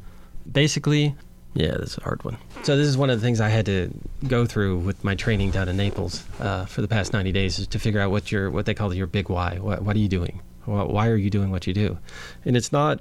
[0.50, 1.14] Basically,
[1.54, 2.36] yeah, this is a hard one.
[2.62, 3.90] So this is one of the things I had to
[4.26, 7.66] go through with my training down in Naples uh, for the past 90 days is
[7.68, 9.58] to figure out what your what they call your big why.
[9.60, 10.40] What, what are you doing?
[10.64, 11.98] Why are you doing what you do?
[12.44, 13.00] And it's not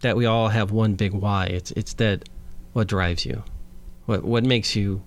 [0.00, 1.46] that we all have one big why.
[1.46, 2.28] It's it's that
[2.72, 3.42] what drives you,
[4.06, 5.02] what what makes you.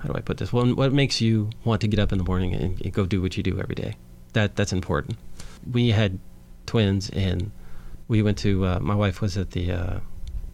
[0.00, 0.52] How do I put this?
[0.52, 3.22] What, what makes you want to get up in the morning and, and go do
[3.22, 3.96] what you do every day?
[4.34, 5.16] That that's important.
[5.70, 6.18] We had
[6.66, 7.50] twins, and
[8.08, 8.66] we went to.
[8.66, 10.00] Uh, my wife was at the uh,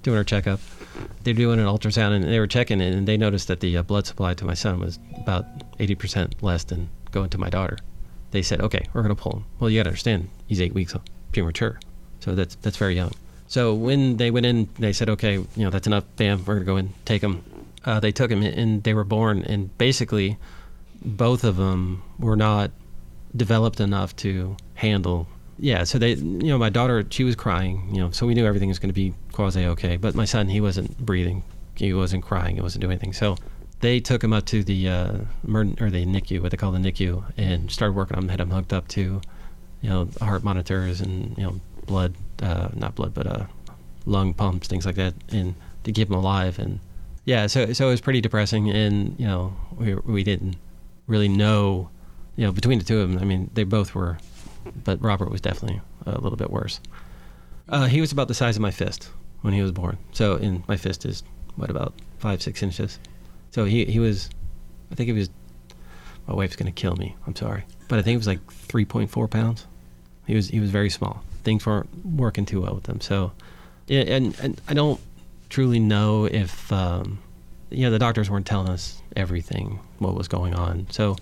[0.02, 0.60] doing her checkup.
[1.22, 3.82] They're doing an ultrasound, and they were checking, it, and they noticed that the uh,
[3.82, 5.44] blood supply to my son was about
[5.78, 7.78] eighty percent less than going to my daughter.
[8.30, 10.74] They said, "Okay, we're going to pull him." Well, you got to understand, he's eight
[10.74, 10.94] weeks
[11.32, 11.80] premature,
[12.20, 13.12] so that's that's very young.
[13.48, 16.04] So when they went in, they said, "Okay, you know that's enough.
[16.16, 17.42] Bam, we're going to go in, take him."
[17.84, 20.36] Uh, they took him, and they were born, and basically,
[21.02, 22.70] both of them were not
[23.36, 25.26] developed enough to handle.
[25.58, 28.46] Yeah, so they, you know, my daughter, she was crying, you know, so we knew
[28.46, 29.96] everything was going to be quasi okay.
[29.96, 31.42] But my son, he wasn't breathing,
[31.74, 33.12] he wasn't crying, he wasn't doing anything.
[33.12, 33.36] So
[33.80, 37.24] they took him up to the uh, or the NICU, what they call the NICU,
[37.36, 39.20] and started working on him, had him hooked up to,
[39.82, 43.46] you know, heart monitors and you know, blood, uh, not blood, but uh,
[44.06, 46.58] lung pumps, things like that, and to keep him alive.
[46.58, 46.80] And
[47.24, 50.56] yeah, so so it was pretty depressing, and you know, we we didn't
[51.06, 51.90] really know,
[52.40, 53.20] you know, between the two of them.
[53.20, 54.16] I mean, they both were,
[54.82, 56.80] but Robert was definitely a little bit worse.
[57.68, 59.10] Uh, he was about the size of my fist
[59.42, 59.98] when he was born.
[60.12, 61.22] So, in my fist is
[61.56, 62.98] what about five six inches.
[63.50, 64.30] So he he was,
[64.90, 65.28] I think he was.
[66.26, 67.14] My wife's gonna kill me.
[67.26, 69.66] I'm sorry, but I think it was like 3.4 pounds.
[70.26, 71.22] He was he was very small.
[71.44, 73.02] Things weren't working too well with him.
[73.02, 73.32] So,
[73.90, 74.98] and and I don't
[75.50, 77.18] truly know if um,
[77.68, 80.86] you know the doctors weren't telling us everything what was going on.
[80.88, 81.16] So,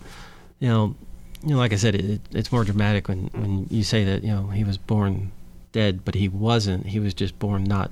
[0.59, 0.95] you know,
[1.43, 4.29] you know, like I said, it, it's more dramatic when when you say that you
[4.29, 5.31] know he was born
[5.71, 6.85] dead, but he wasn't.
[6.87, 7.91] He was just born not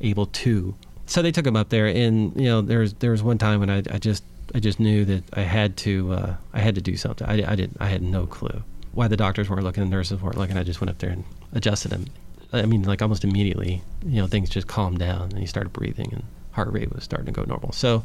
[0.00, 0.74] able to.
[1.06, 3.60] So they took him up there, and you know, there was there was one time
[3.60, 6.80] when I, I just I just knew that I had to uh, I had to
[6.80, 7.26] do something.
[7.28, 8.62] I, I did I had no clue
[8.96, 10.56] why the doctors weren't looking, the nurses weren't looking.
[10.56, 12.06] I just went up there and adjusted him.
[12.52, 16.08] I mean, like almost immediately, you know, things just calmed down and he started breathing
[16.12, 17.72] and heart rate was starting to go normal.
[17.72, 18.02] So,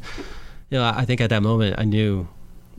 [0.68, 2.28] you know, I think at that moment I knew,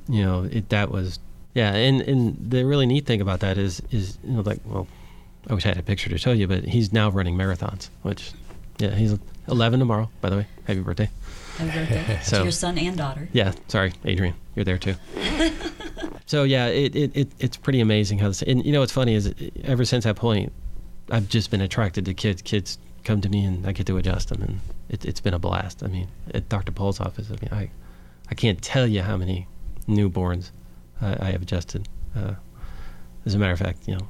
[0.07, 1.17] you know, it that was
[1.53, 1.73] yeah.
[1.73, 4.87] And and the really neat thing about that is is you know like well,
[5.49, 8.31] I wish I had a picture to show you, but he's now running marathons, which
[8.79, 10.09] yeah, he's 11 tomorrow.
[10.21, 11.09] By the way, happy birthday.
[11.57, 13.29] Happy birthday So- to your son and daughter.
[13.33, 14.95] Yeah, sorry, Adrian, you're there too.
[16.25, 18.41] so yeah, it, it, it it's pretty amazing how this.
[18.41, 20.51] And you know what's funny is ever since that point,
[21.11, 22.41] I've just been attracted to kids.
[22.41, 25.39] Kids come to me and I get to adjust them, and it, it's been a
[25.39, 25.83] blast.
[25.83, 26.71] I mean, at Dr.
[26.71, 27.69] Paul's office, I mean, I
[28.29, 29.47] I can't tell you how many
[29.87, 30.51] newborns
[31.01, 31.87] uh, I have adjusted.
[32.15, 32.33] Uh,
[33.25, 34.07] as a matter of fact, you know,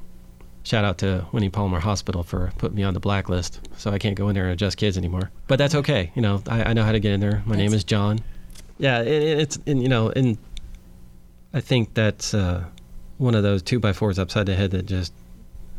[0.64, 4.16] shout out to Winnie Palmer Hospital for putting me on the blacklist, so I can't
[4.16, 5.30] go in there and adjust kids anymore.
[5.46, 6.10] But that's okay.
[6.14, 7.42] You know, I, I know how to get in there.
[7.46, 8.20] My name is John.
[8.78, 10.36] Yeah, it, it- it's and you know, and
[11.52, 12.64] I think that's uh,
[13.18, 15.12] one of those two by fours upside the head that just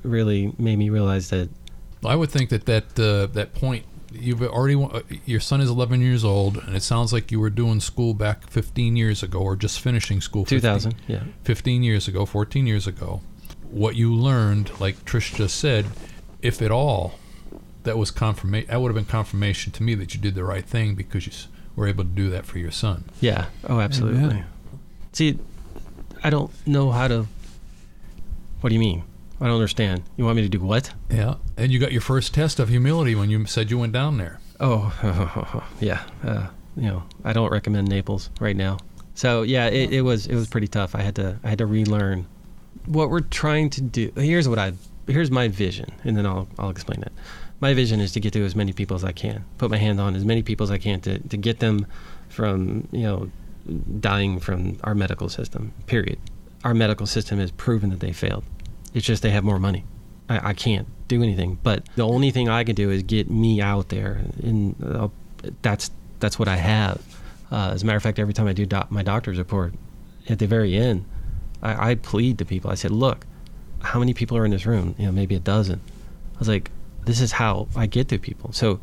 [0.03, 1.49] really made me realize that
[2.05, 3.85] I would think that that uh, that point
[4.19, 4.75] you've already
[5.25, 8.49] your son is 11 years old, and it sounds like you were doing school back
[8.49, 10.45] 15 years ago, or just finishing school.
[10.45, 13.21] 15 2000, yeah, 15 years ago, 14 years ago,
[13.69, 15.85] what you learned, like Trish just said,
[16.41, 17.15] if at all,
[17.83, 18.69] that was confirmation.
[18.69, 21.33] That would have been confirmation to me that you did the right thing because you
[21.75, 23.05] were able to do that for your son.
[23.21, 24.23] yeah, oh, absolutely.
[24.23, 24.45] Amen.
[25.13, 25.39] See,
[26.23, 27.27] I don't know how to.
[28.61, 29.03] What do you mean?
[29.41, 30.03] I don't understand.
[30.17, 30.93] You want me to do what?
[31.09, 34.17] Yeah, and you got your first test of humility when you said you went down
[34.17, 34.39] there.
[34.59, 36.03] Oh, yeah.
[36.23, 38.77] Uh, you know, I don't recommend Naples right now.
[39.13, 40.95] So yeah, it, it was it was pretty tough.
[40.95, 42.27] I had to I had to relearn
[42.85, 44.11] what we're trying to do.
[44.15, 44.73] Here's what I
[45.07, 47.13] here's my vision, and then I'll I'll explain it.
[47.61, 50.01] My vision is to get to as many people as I can, put my hand
[50.01, 51.87] on as many people as I can to to get them
[52.29, 53.31] from you know
[53.99, 55.73] dying from our medical system.
[55.87, 56.19] Period.
[56.63, 58.43] Our medical system has proven that they failed.
[58.95, 59.83] It's just they have more money.
[60.29, 61.59] I, I can't do anything.
[61.61, 65.09] But the only thing I can do is get me out there, and uh,
[65.61, 67.01] that's that's what I have.
[67.51, 69.73] Uh, as a matter of fact, every time I do my doctor's report,
[70.29, 71.05] at the very end,
[71.61, 72.71] I, I plead to people.
[72.71, 73.25] I said, "Look,
[73.81, 74.95] how many people are in this room?
[74.97, 75.81] You know, maybe a dozen."
[76.35, 76.71] I was like,
[77.05, 78.79] "This is how I get to people." So,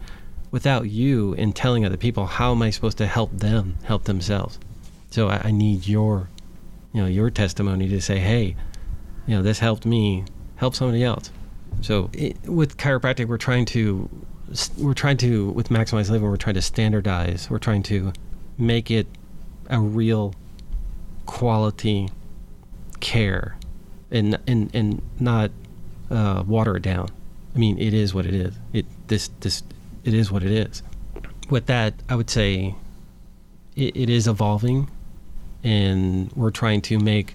[0.50, 4.58] without you and telling other people, how am I supposed to help them help themselves?
[5.10, 6.28] So I, I need your,
[6.92, 8.56] you know, your testimony to say, "Hey,
[9.26, 10.24] you know, this helped me
[10.56, 11.30] help somebody else."
[11.80, 14.08] So it, with chiropractic, we're trying to
[14.78, 17.48] we're trying to with maximize living, we're trying to standardize.
[17.48, 18.12] We're trying to
[18.58, 19.06] make it
[19.70, 20.34] a real
[21.26, 22.08] quality
[23.00, 23.56] care,
[24.10, 25.50] and and and not
[26.10, 27.08] uh, water it down.
[27.54, 28.54] I mean, it is what it is.
[28.72, 29.62] It this this
[30.04, 30.82] it is what it is.
[31.50, 32.74] With that, I would say
[33.76, 34.90] it, it is evolving,
[35.62, 37.34] and we're trying to make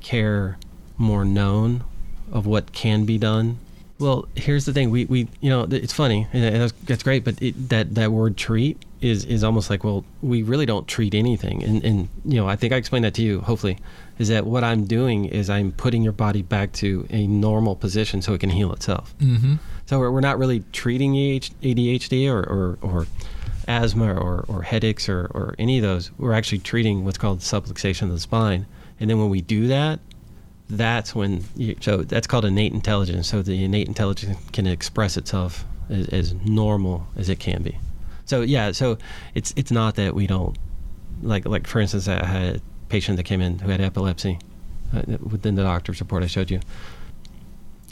[0.00, 0.58] care
[0.96, 1.84] more known
[2.32, 3.58] of what can be done.
[3.98, 4.90] Well, here's the thing.
[4.90, 6.26] We, we you know, it's funny.
[6.32, 7.24] And that's, that's great.
[7.24, 11.14] But it, that, that word treat is, is almost like, well, we really don't treat
[11.14, 11.62] anything.
[11.62, 13.78] And, and, you know, I think I explained that to you, hopefully,
[14.18, 18.20] is that what I'm doing is I'm putting your body back to a normal position
[18.20, 19.14] so it can heal itself.
[19.18, 19.56] Mm-hmm.
[19.86, 23.06] So we're, we're not really treating ADHD or, or, or
[23.68, 26.10] asthma or, or headaches or, or any of those.
[26.18, 28.66] We're actually treating what's called subluxation of the spine.
[28.98, 30.00] And then when we do that,
[30.70, 33.28] that's when you, so that's called innate intelligence.
[33.28, 37.78] So the innate intelligence can express itself as, as normal as it can be.
[38.24, 38.98] So yeah, so
[39.34, 40.56] it's it's not that we don't
[41.22, 44.38] like like for instance, I had a patient that came in who had epilepsy
[44.94, 46.60] uh, within the doctor's report I showed you.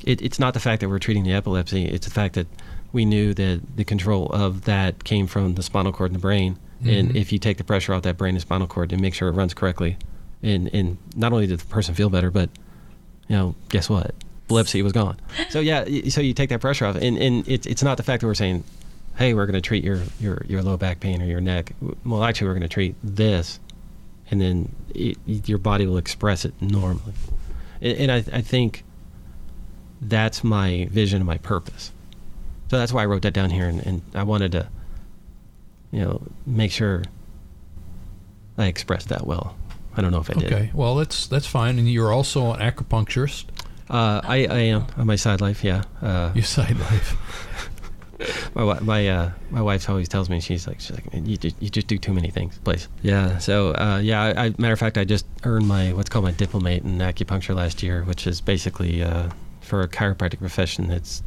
[0.04, 2.46] It, it's not the fact that we're treating the epilepsy; it's the fact that
[2.92, 6.58] we knew that the control of that came from the spinal cord and the brain.
[6.85, 7.14] And Mhm.
[7.16, 9.32] if you take the pressure off that brain and spinal cord and make sure it
[9.32, 9.96] runs correctly,
[10.42, 12.50] and and not only did the person feel better, but
[13.28, 14.14] you know, guess what?
[14.46, 15.16] Epilepsy was gone.
[15.50, 18.20] So yeah, so you take that pressure off, and and it's it's not the fact
[18.20, 18.64] that we're saying,
[19.16, 21.72] hey, we're going to treat your your your low back pain or your neck.
[22.05, 23.61] Well, actually, we're going to treat this,
[24.31, 27.14] and then it, your body will express it normally.
[27.81, 28.85] And, and I I think
[30.00, 31.92] that's my vision and my purpose.
[32.68, 34.68] So that's why I wrote that down here, and, and I wanted to,
[35.90, 37.05] you know, make sure
[38.57, 39.55] I expressed that well.
[39.96, 40.52] I don't know if I did.
[40.52, 41.78] Okay, well that's that's fine.
[41.78, 43.44] And you're also an acupuncturist.
[43.90, 45.83] Uh, I, I am on my side life, yeah.
[46.00, 47.16] Uh, You side life.
[48.55, 51.68] my my uh, my wife always tells me she's like she's like you just, you
[51.68, 52.88] just do too many things, please.
[53.02, 53.38] Yeah.
[53.38, 56.33] So uh, yeah, I, I matter of fact, I just earned my what's called my
[56.33, 59.28] diplomate in acupuncture last year, which is basically uh,
[59.61, 60.90] for a chiropractic profession.
[60.90, 61.22] It's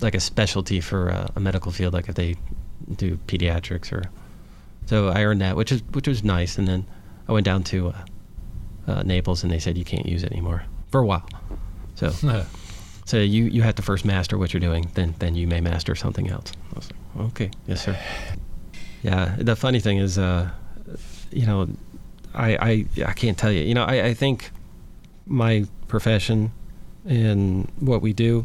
[0.00, 2.36] like a specialty for uh, a medical field, like if they
[2.96, 4.04] do pediatrics or.
[4.86, 6.86] So I earned that, which is which was nice, and then
[7.30, 8.04] I went down to uh,
[8.88, 11.28] uh, Naples, and they said you can't use it anymore for a while.
[11.94, 12.44] So so
[13.04, 15.94] So you you have to first master what you're doing, then then you may master
[15.94, 16.52] something else.
[16.72, 17.96] I was like, okay, yes, sir.
[19.02, 19.36] Yeah.
[19.38, 20.50] The funny thing is, uh,
[21.30, 21.68] you know,
[22.34, 23.62] I I I can't tell you.
[23.62, 24.50] You know, I I think
[25.24, 26.50] my profession
[27.06, 28.44] and what we do.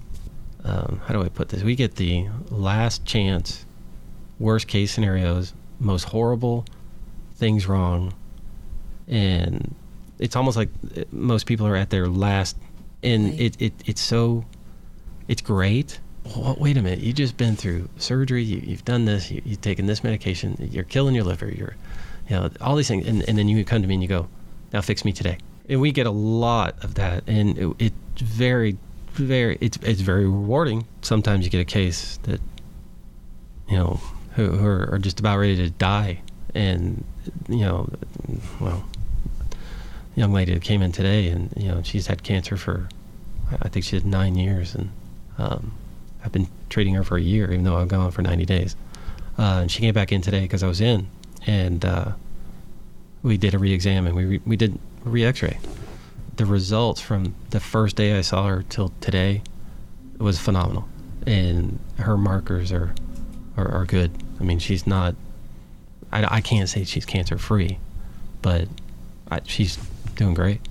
[0.64, 1.64] Um, how do I put this?
[1.64, 3.66] We get the last chance,
[4.40, 6.66] worst case scenarios, most horrible
[7.36, 8.14] things wrong,
[9.08, 9.76] and
[10.20, 12.58] it's almost like uh, most people are at their last,
[13.04, 13.40] and Right.
[13.42, 14.46] it, it it's so,
[15.28, 16.00] it's great.
[16.36, 19.62] Well, wait a minute, you just been through surgery, you, you've done this, you, you've
[19.62, 21.76] taken this medication, you're killing your liver, you're,
[22.28, 24.28] you know, all these things, and, and then you come to me and you go,
[24.74, 25.38] now fix me today.
[25.70, 28.78] And we get a lot of that, and it, it's very,
[29.14, 30.86] very, it's it's very rewarding.
[31.02, 32.42] Sometimes you get a case that,
[33.70, 34.00] you know,
[34.34, 36.22] who, who are just about ready to die,
[36.54, 37.04] and
[37.50, 37.90] you know,
[38.60, 38.84] well,
[40.16, 42.88] young lady that came in today, and you know, she's had cancer for,
[43.62, 44.90] I think she had nine years, and
[45.38, 45.74] um,
[46.24, 48.76] I've been treating her for a year, even though I've gone for 90 days.
[49.38, 51.08] Uh, and she came back in today because I was in,
[51.46, 52.14] and uh,
[53.22, 55.60] we did a re-exam and we re- we did re-X-ray.
[56.38, 59.42] The results from the first day I saw her till today
[60.18, 60.88] was phenomenal,
[61.26, 62.94] and her markers are
[63.58, 64.12] are, are good.
[64.40, 65.16] I mean, she's not.
[66.12, 67.80] I, I can't say she's cancer free,
[68.42, 68.68] but
[69.30, 69.78] I, she's
[70.16, 70.62] doing great,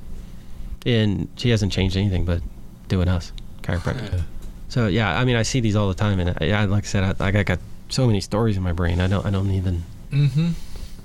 [0.87, 2.41] and she hasn't changed anything but
[2.89, 4.13] doing us chiropractic.
[4.13, 4.21] Yeah.
[4.69, 6.87] So yeah, I mean, I see these all the time, and I, I like I
[6.87, 9.01] said, I, I got so many stories in my brain.
[9.01, 10.51] I don't, I don't even, Mm-hmm.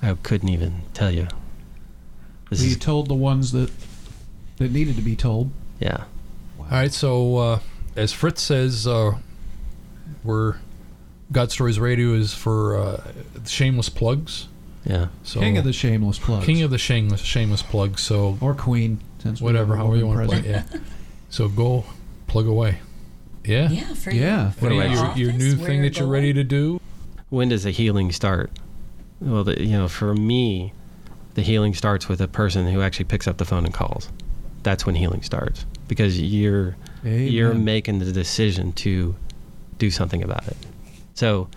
[0.02, 1.26] I couldn't even tell you.
[2.48, 3.70] This you is, told the ones that
[4.58, 5.50] that needed to be told.
[5.78, 6.04] yeah,
[6.58, 6.92] All right.
[6.92, 7.58] So uh,
[7.96, 9.12] as Fritz says, uh,
[10.24, 10.56] we're
[11.32, 13.12] God Stories Radio is for uh,
[13.46, 14.48] shameless plugs.
[14.84, 15.08] Yeah.
[15.22, 16.46] So King of the shameless plugs.
[16.46, 18.02] king of the shameless shameless plugs.
[18.02, 19.00] So or queen.
[19.22, 20.48] Since whatever, have however you want to play.
[20.50, 20.62] Yeah.
[21.28, 21.84] So go
[22.26, 22.78] plug away.
[23.44, 23.68] Yeah.
[23.70, 24.46] Yeah, for Yeah.
[24.46, 24.52] you.
[24.52, 26.10] For are do I your your, office, your new thing that you're going.
[26.12, 26.80] ready to do?
[27.28, 28.50] When does the healing start?
[29.20, 30.72] Well, the, you know, for me,
[31.34, 34.08] the healing starts with a person who actually picks up the phone and calls.
[34.62, 39.14] That's when healing starts because you're you're making the decision to
[39.78, 40.56] do something about it.
[41.14, 41.48] So,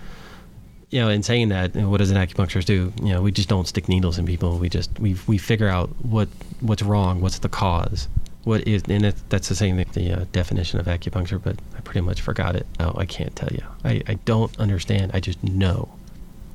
[0.94, 2.94] you know, in saying that, you know, what does an acupuncturist do?
[3.02, 4.60] You know, we just don't stick needles in people.
[4.60, 6.30] We just we we figure out what
[6.62, 8.08] what's wrong, what's the cause,
[8.44, 11.42] what is, and it, that's the same thing, the uh, definition of acupuncture.
[11.42, 12.68] But I pretty much forgot it.
[12.80, 13.64] Oh, I can't tell you.
[13.84, 15.14] I I don't understand.
[15.16, 15.90] I just know.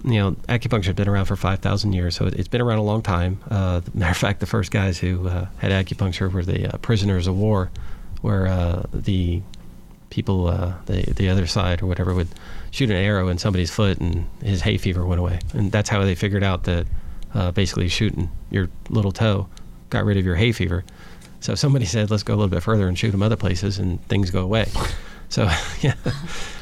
[0.04, 2.84] You know, acupuncture has been around for 5,000 years, so it, it's been around a
[2.84, 3.40] long time.
[3.50, 7.26] Uh, matter of fact, the first guys who uh, had acupuncture were the uh, prisoners
[7.26, 7.68] of war,
[8.20, 9.42] where uh, the
[10.10, 12.28] people, uh, the the other side or whatever, would
[12.70, 15.40] shoot an arrow in somebody's foot, and his hay fever went away.
[15.54, 16.86] And that's how they figured out that
[17.34, 19.48] uh, basically shooting your little toe
[19.90, 20.84] got rid of your hay fever.
[21.40, 24.04] So somebody said, let's go a little bit further and shoot them other places, and
[24.08, 24.66] things go away.
[25.30, 25.42] So
[25.82, 25.94] yeah,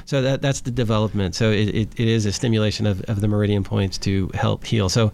[0.07, 1.35] so that that's the development.
[1.35, 4.89] So it, it, it is a stimulation of, of the meridian points to help heal.
[4.89, 5.13] So,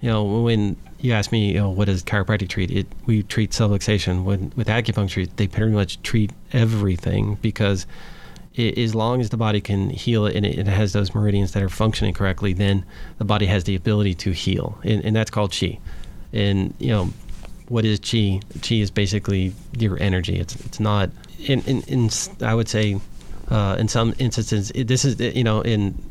[0.00, 2.70] you know, when you ask me, you know, what does chiropractic treat?
[2.70, 4.24] It we treat subluxation.
[4.24, 7.86] When with acupuncture, they pretty much treat everything because
[8.56, 11.52] i as long as the body can heal it and it, it has those meridians
[11.52, 12.86] that are functioning correctly, then
[13.18, 15.78] the body has the ability to heal, and, and that's called chi.
[16.32, 17.10] And you know,
[17.68, 18.40] what is chi?
[18.62, 20.38] Chi is basically your energy.
[20.38, 22.98] It's it's not in in, in I would say
[23.50, 26.02] uh, in some instances it, this is you know in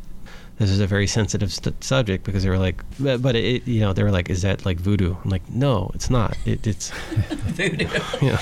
[0.60, 3.94] this is a very sensitive st- subject because they were like but, it you know
[3.94, 6.92] they were like is that like voodoo I'm like no it's not it, it's
[7.54, 7.88] Voodoo.
[8.22, 8.40] you know,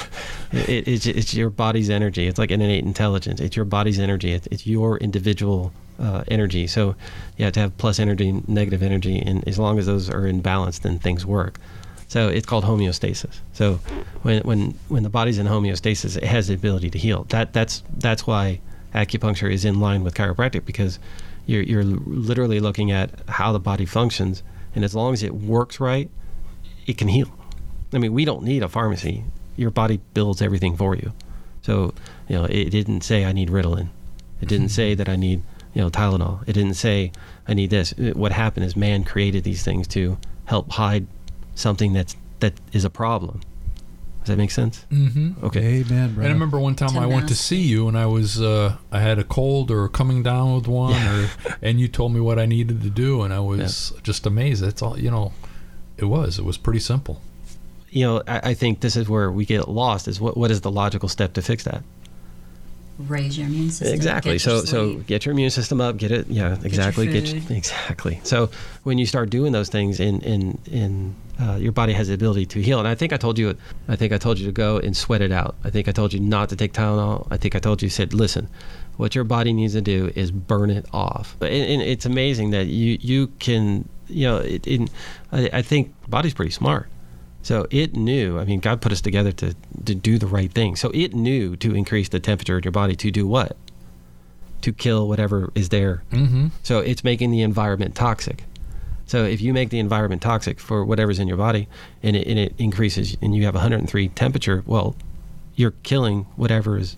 [0.51, 2.27] it, it's, it's your body's energy.
[2.27, 3.39] It's like an innate intelligence.
[3.39, 4.31] It's your body's energy.
[4.31, 6.67] It's, it's your individual uh, energy.
[6.67, 6.95] So
[7.37, 10.41] you have to have plus energy, negative energy, and as long as those are in
[10.41, 11.59] balance, then things work.
[12.07, 13.39] So it's called homeostasis.
[13.53, 13.75] So
[14.23, 17.25] when when when the body's in homeostasis, it has the ability to heal.
[17.29, 18.59] That that's that's why
[18.93, 20.99] acupuncture is in line with chiropractic because
[21.45, 24.43] you're you're literally looking at how the body functions,
[24.75, 26.09] and as long as it works right,
[26.87, 27.29] it can heal.
[27.93, 29.25] I mean, we don't need a pharmacy.
[29.57, 31.11] Your body builds everything for you.
[31.61, 31.93] So,
[32.27, 33.89] you know, it didn't say I need Ritalin.
[34.41, 36.47] It didn't say that I need, you know, Tylenol.
[36.47, 37.11] It didn't say
[37.47, 37.91] I need this.
[37.93, 41.07] It- what happened is man created these things to help hide
[41.55, 43.41] something that's that is a problem.
[44.21, 44.85] Does that make sense?
[44.91, 45.43] Mm-hmm.
[45.45, 45.81] Okay.
[45.81, 46.25] Amen, And.
[46.27, 48.99] I remember one time To I went to see you, and I was uh, I
[48.99, 51.29] had a cold or coming down with one, or
[51.63, 54.63] and you told me what I needed to do, and I was just amazed.
[54.63, 55.33] That's all you know.
[55.97, 56.37] It was.
[56.37, 57.21] It was pretty simple.
[57.89, 60.07] You know, I, I think this is where we get lost.
[60.07, 61.83] Is what what is the logical step to fix that?
[63.07, 63.95] Raise your immune system.
[63.95, 64.37] Exactly.
[64.37, 65.97] So your so get your immune system up.
[65.97, 66.27] Get it.
[66.27, 66.57] Yeah.
[66.63, 67.07] Exactly.
[67.07, 67.51] Get, food.
[67.57, 68.19] exactly.
[68.23, 68.49] So
[68.83, 72.45] when you start doing those things, in in in uh, your body has the ability
[72.45, 72.79] to heal.
[72.79, 73.55] And I think I told you.
[73.87, 75.55] I think I told you to go and sweat it out.
[75.63, 77.27] I think I told you not to take Tylenol.
[77.31, 78.47] I think I told you said listen.
[78.97, 81.35] What your body needs to do is burn it off.
[81.41, 84.89] And, and it's amazing that you you can you know it, in
[85.31, 86.87] I, I think body's pretty smart.
[87.43, 88.39] So it knew.
[88.39, 90.75] I mean, God put us together to to do the right thing.
[90.75, 93.57] So it knew to increase the temperature in your body to do what?
[94.61, 96.03] To kill whatever is there.
[96.11, 96.47] Mm-hmm.
[96.63, 98.43] So it's making the environment toxic.
[99.07, 101.67] So if you make the environment toxic for whatever's in your body,
[102.01, 104.95] and it, and it increases, and you have 103 temperature, well,
[105.55, 106.95] you're killing whatever is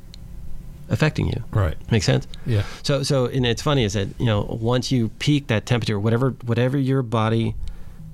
[0.90, 1.44] affecting you.
[1.52, 1.76] Right.
[1.92, 2.28] Make sense?
[2.46, 2.64] Yeah.
[2.84, 6.32] So so and it's funny is that you know once you peak that temperature, whatever
[6.46, 7.56] whatever your body,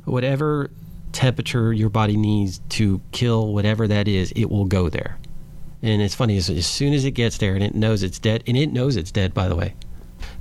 [0.06, 0.70] whatever
[1.12, 5.18] temperature your body needs to kill whatever that is, it will go there.
[5.82, 8.44] And it's funny is as soon as it gets there and it knows it's dead,
[8.48, 9.76] and it knows it's dead by the way.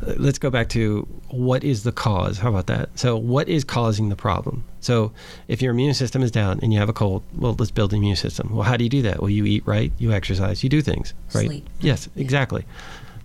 [0.04, 2.38] Uh, Let's go back to what is the cause?
[2.38, 2.98] How about that?
[2.98, 4.64] So, what is causing the problem?
[4.80, 5.12] So,
[5.46, 7.96] if your immune system is down and you have a cold, well, let's build the
[7.96, 8.50] immune system.
[8.52, 9.20] Well, how do you do that?
[9.20, 11.46] Well, you eat right, you exercise, you do things, right?
[11.46, 11.68] Sleep.
[11.80, 12.64] Yes, exactly.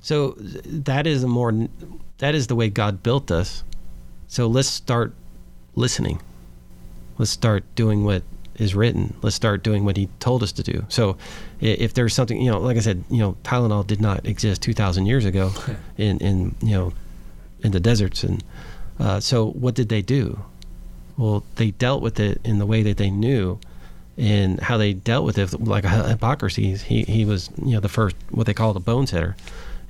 [0.01, 1.67] So that is a more
[2.17, 3.63] that is the way God built us.
[4.27, 5.13] So let's start
[5.75, 6.21] listening.
[7.17, 8.23] Let's start doing what
[8.57, 9.15] is written.
[9.21, 10.85] Let's start doing what He told us to do.
[10.89, 11.17] So
[11.59, 15.05] if there's something, you know, like I said, you know, Tylenol did not exist 2,000
[15.05, 15.51] years ago,
[15.97, 16.93] in in you know,
[17.61, 18.43] in the deserts, and
[18.99, 20.39] uh, so what did they do?
[21.17, 23.59] Well, they dealt with it in the way that they knew,
[24.17, 26.83] and how they dealt with it, like Hippocrates.
[26.83, 29.35] He he was you know the first what they call the bone setter,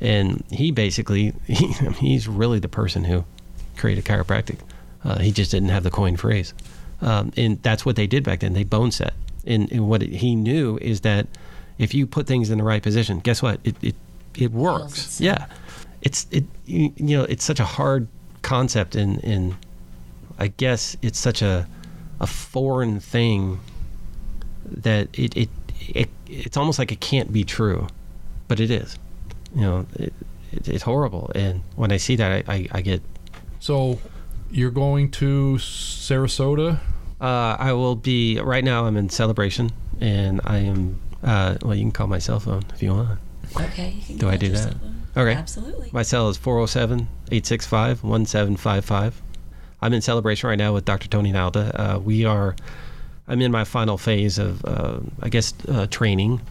[0.02, 1.68] and he basically he,
[2.00, 3.26] he's really the person who
[3.78, 4.60] created chiropractic.
[5.04, 6.54] Uh, he just didn't have the coin phrase,
[7.04, 8.54] um, and that's what they did back then.
[8.54, 9.14] They bone set,
[9.46, 11.28] and, and what he knew is that
[11.78, 13.60] if you put things in the right position, guess what?
[13.64, 13.96] It it
[14.36, 15.20] it works.
[15.20, 15.22] itself.
[15.22, 15.46] Yeah,
[16.02, 18.08] it's it you, you know it's such a hard
[18.42, 19.56] concept, and and
[20.40, 21.68] I guess it's such a
[22.22, 23.60] a foreign thing
[24.66, 25.50] that it, it
[25.90, 27.88] it it's almost like it can't be true,
[28.48, 28.98] but it is.
[29.54, 30.14] You know, it,
[30.54, 33.02] it, it's horrible, and when I see that, I, I, I get.
[33.60, 34.00] So
[34.52, 36.80] you're going to Sarasota.
[37.24, 38.86] Uh, I will be right now.
[38.86, 39.72] I'm in celebration,
[40.02, 41.00] and I am.
[41.24, 43.18] Uh, well, you can call my cell phone if you want.
[43.56, 43.96] Okay.
[44.08, 44.76] you Do I do that?
[45.16, 45.34] Okay.
[45.34, 45.90] Absolutely.
[45.94, 49.22] My cell is 407 865 1755.
[49.82, 51.08] I'm in celebration right now with Dr.
[51.08, 51.72] Tony Nalda.
[51.74, 52.58] Uh, we are,
[53.30, 56.42] I'm in my final phase of, uh, I guess, uh, training,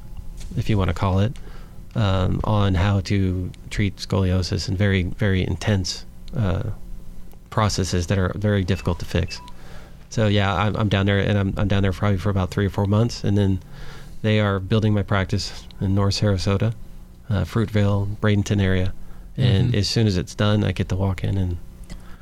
[0.57, 1.37] if you want to call it,
[1.95, 6.71] um, on how to treat scoliosis and very, very intense uh,
[7.51, 9.39] processes that are very difficult to fix.
[10.13, 12.67] So, yeah, I'm, I'm down there, and I'm, I'm down there probably for about three
[12.67, 13.25] or four months.
[13.25, 13.61] And then
[14.23, 16.75] they are building my practice in North Sarasota
[17.31, 18.93] uh, Fruitville, Bradenton area.
[19.39, 19.79] And Mhm.
[19.79, 21.57] as soon as it's done, I get to walk in and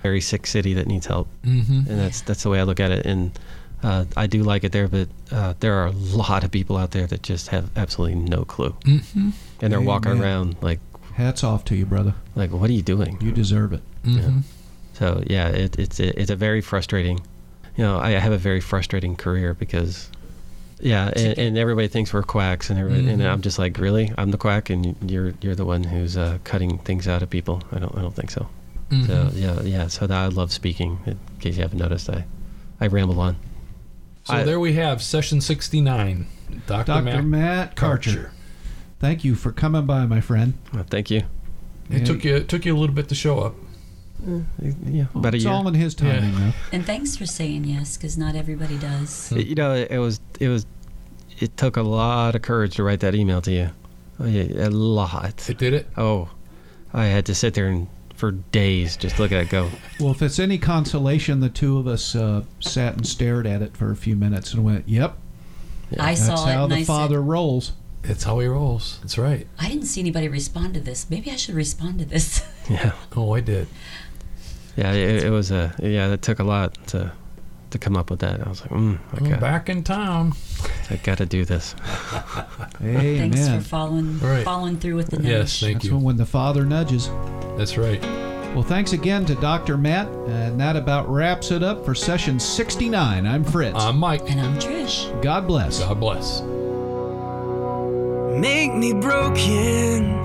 [0.02, 1.26] very sick city that needs help.
[1.44, 1.90] Mm-hmm.
[1.90, 3.04] And that's that's the way I look at it.
[3.04, 3.36] And
[3.82, 6.92] uh, I do like it there, but uh, there are a lot of people out
[6.92, 9.30] there that just have absolutely no clue, Mm-hmm.
[9.60, 10.78] and they're walking around like
[11.14, 12.14] Hats off to you, brother.
[12.36, 13.18] like what are you doing?
[13.20, 13.82] You deserve it.
[14.06, 14.38] Mm-hmm.
[14.94, 17.20] So yeah, it, it's a, it's a very frustrating.
[17.80, 20.10] You know, I have a very frustrating career because,
[20.80, 23.32] yeah, and, and everybody thinks we're quacks, and everybody, and Mhm.
[23.32, 26.76] I'm just like, really, I'm the quack, and you're you're the one who's uh, cutting
[26.80, 27.62] things out of people.
[27.72, 28.48] I don't I don't think so.
[28.90, 29.06] Mm-hmm.
[29.06, 29.86] So yeah, yeah.
[29.86, 30.98] So that I love speaking.
[31.06, 32.26] In case you haven't noticed, I
[32.82, 33.36] I ramble on.
[34.24, 36.26] So I- there we have session 69.
[36.66, 36.84] Dr.
[36.92, 37.02] Dr.
[37.02, 37.24] Matt.
[37.24, 38.28] Matt Karcher.
[38.98, 40.52] Thank you for coming by, my friend.
[40.74, 41.22] Well, thank you.
[41.88, 43.54] It took you it took you a little bit to show up.
[44.86, 45.52] Yeah, about a it's year.
[45.52, 46.38] all in his timing, Yeah.
[46.38, 46.52] though.
[46.76, 49.32] And thanks for saying yes, because not everybody does.
[49.32, 50.66] you know, it, it was it was
[51.38, 53.70] it took a lot of courage to write that email to you.
[54.18, 55.48] Oh, yeah, a lot.
[55.48, 55.86] It did it.
[55.96, 56.28] Oh,
[56.92, 59.70] I had to sit there and for days just look at it go.
[59.98, 63.74] Well, if it's any consolation, the two of us uh, sat and stared at it
[63.76, 65.16] for a few minutes and went, "Yep,
[65.98, 68.98] I that's saw it how and the I father said, rolls." It's how he rolls.
[69.02, 69.46] That's right.
[69.58, 71.08] I didn't see anybody respond to this.
[71.10, 72.42] Maybe I should respond to this.
[72.70, 73.66] Yeah, Oh, I did.
[74.80, 74.92] Yeah.
[74.92, 76.08] It, it was a yeah.
[76.08, 77.12] That took a lot to
[77.70, 78.44] to come up with that.
[78.44, 80.32] I was like, mm, I'm okay, back in town.
[80.90, 81.74] I got to do this.
[82.82, 83.30] Amen.
[83.32, 84.44] Thanks for following Right.
[84.44, 85.26] following through with the nudge.
[85.26, 85.94] Yes, thank That's you.
[85.94, 87.08] when, when the father nudges.
[87.56, 88.02] That's right.
[88.54, 89.78] Well, thanks again to Dr.
[89.78, 93.24] Matt, and that about wraps it up for session 69.
[93.24, 93.78] I'm Fritz.
[93.78, 94.28] I'm Mike.
[94.28, 95.06] And I'm Trish.
[95.22, 95.78] God bless.
[95.78, 96.40] God bless.
[98.40, 100.16] Make me broken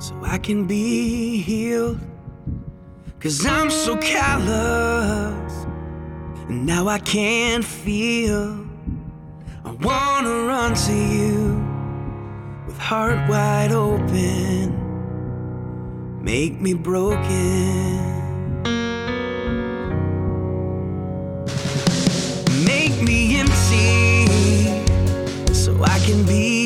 [0.00, 2.00] so I can be healed.
[3.24, 5.64] Cause I'm so callous,
[6.46, 8.66] and now I can't feel.
[9.64, 11.56] I wanna run to you
[12.66, 14.76] with heart wide open.
[16.22, 17.96] Make me broken.
[22.66, 24.26] Make me empty
[25.54, 26.63] so I can be.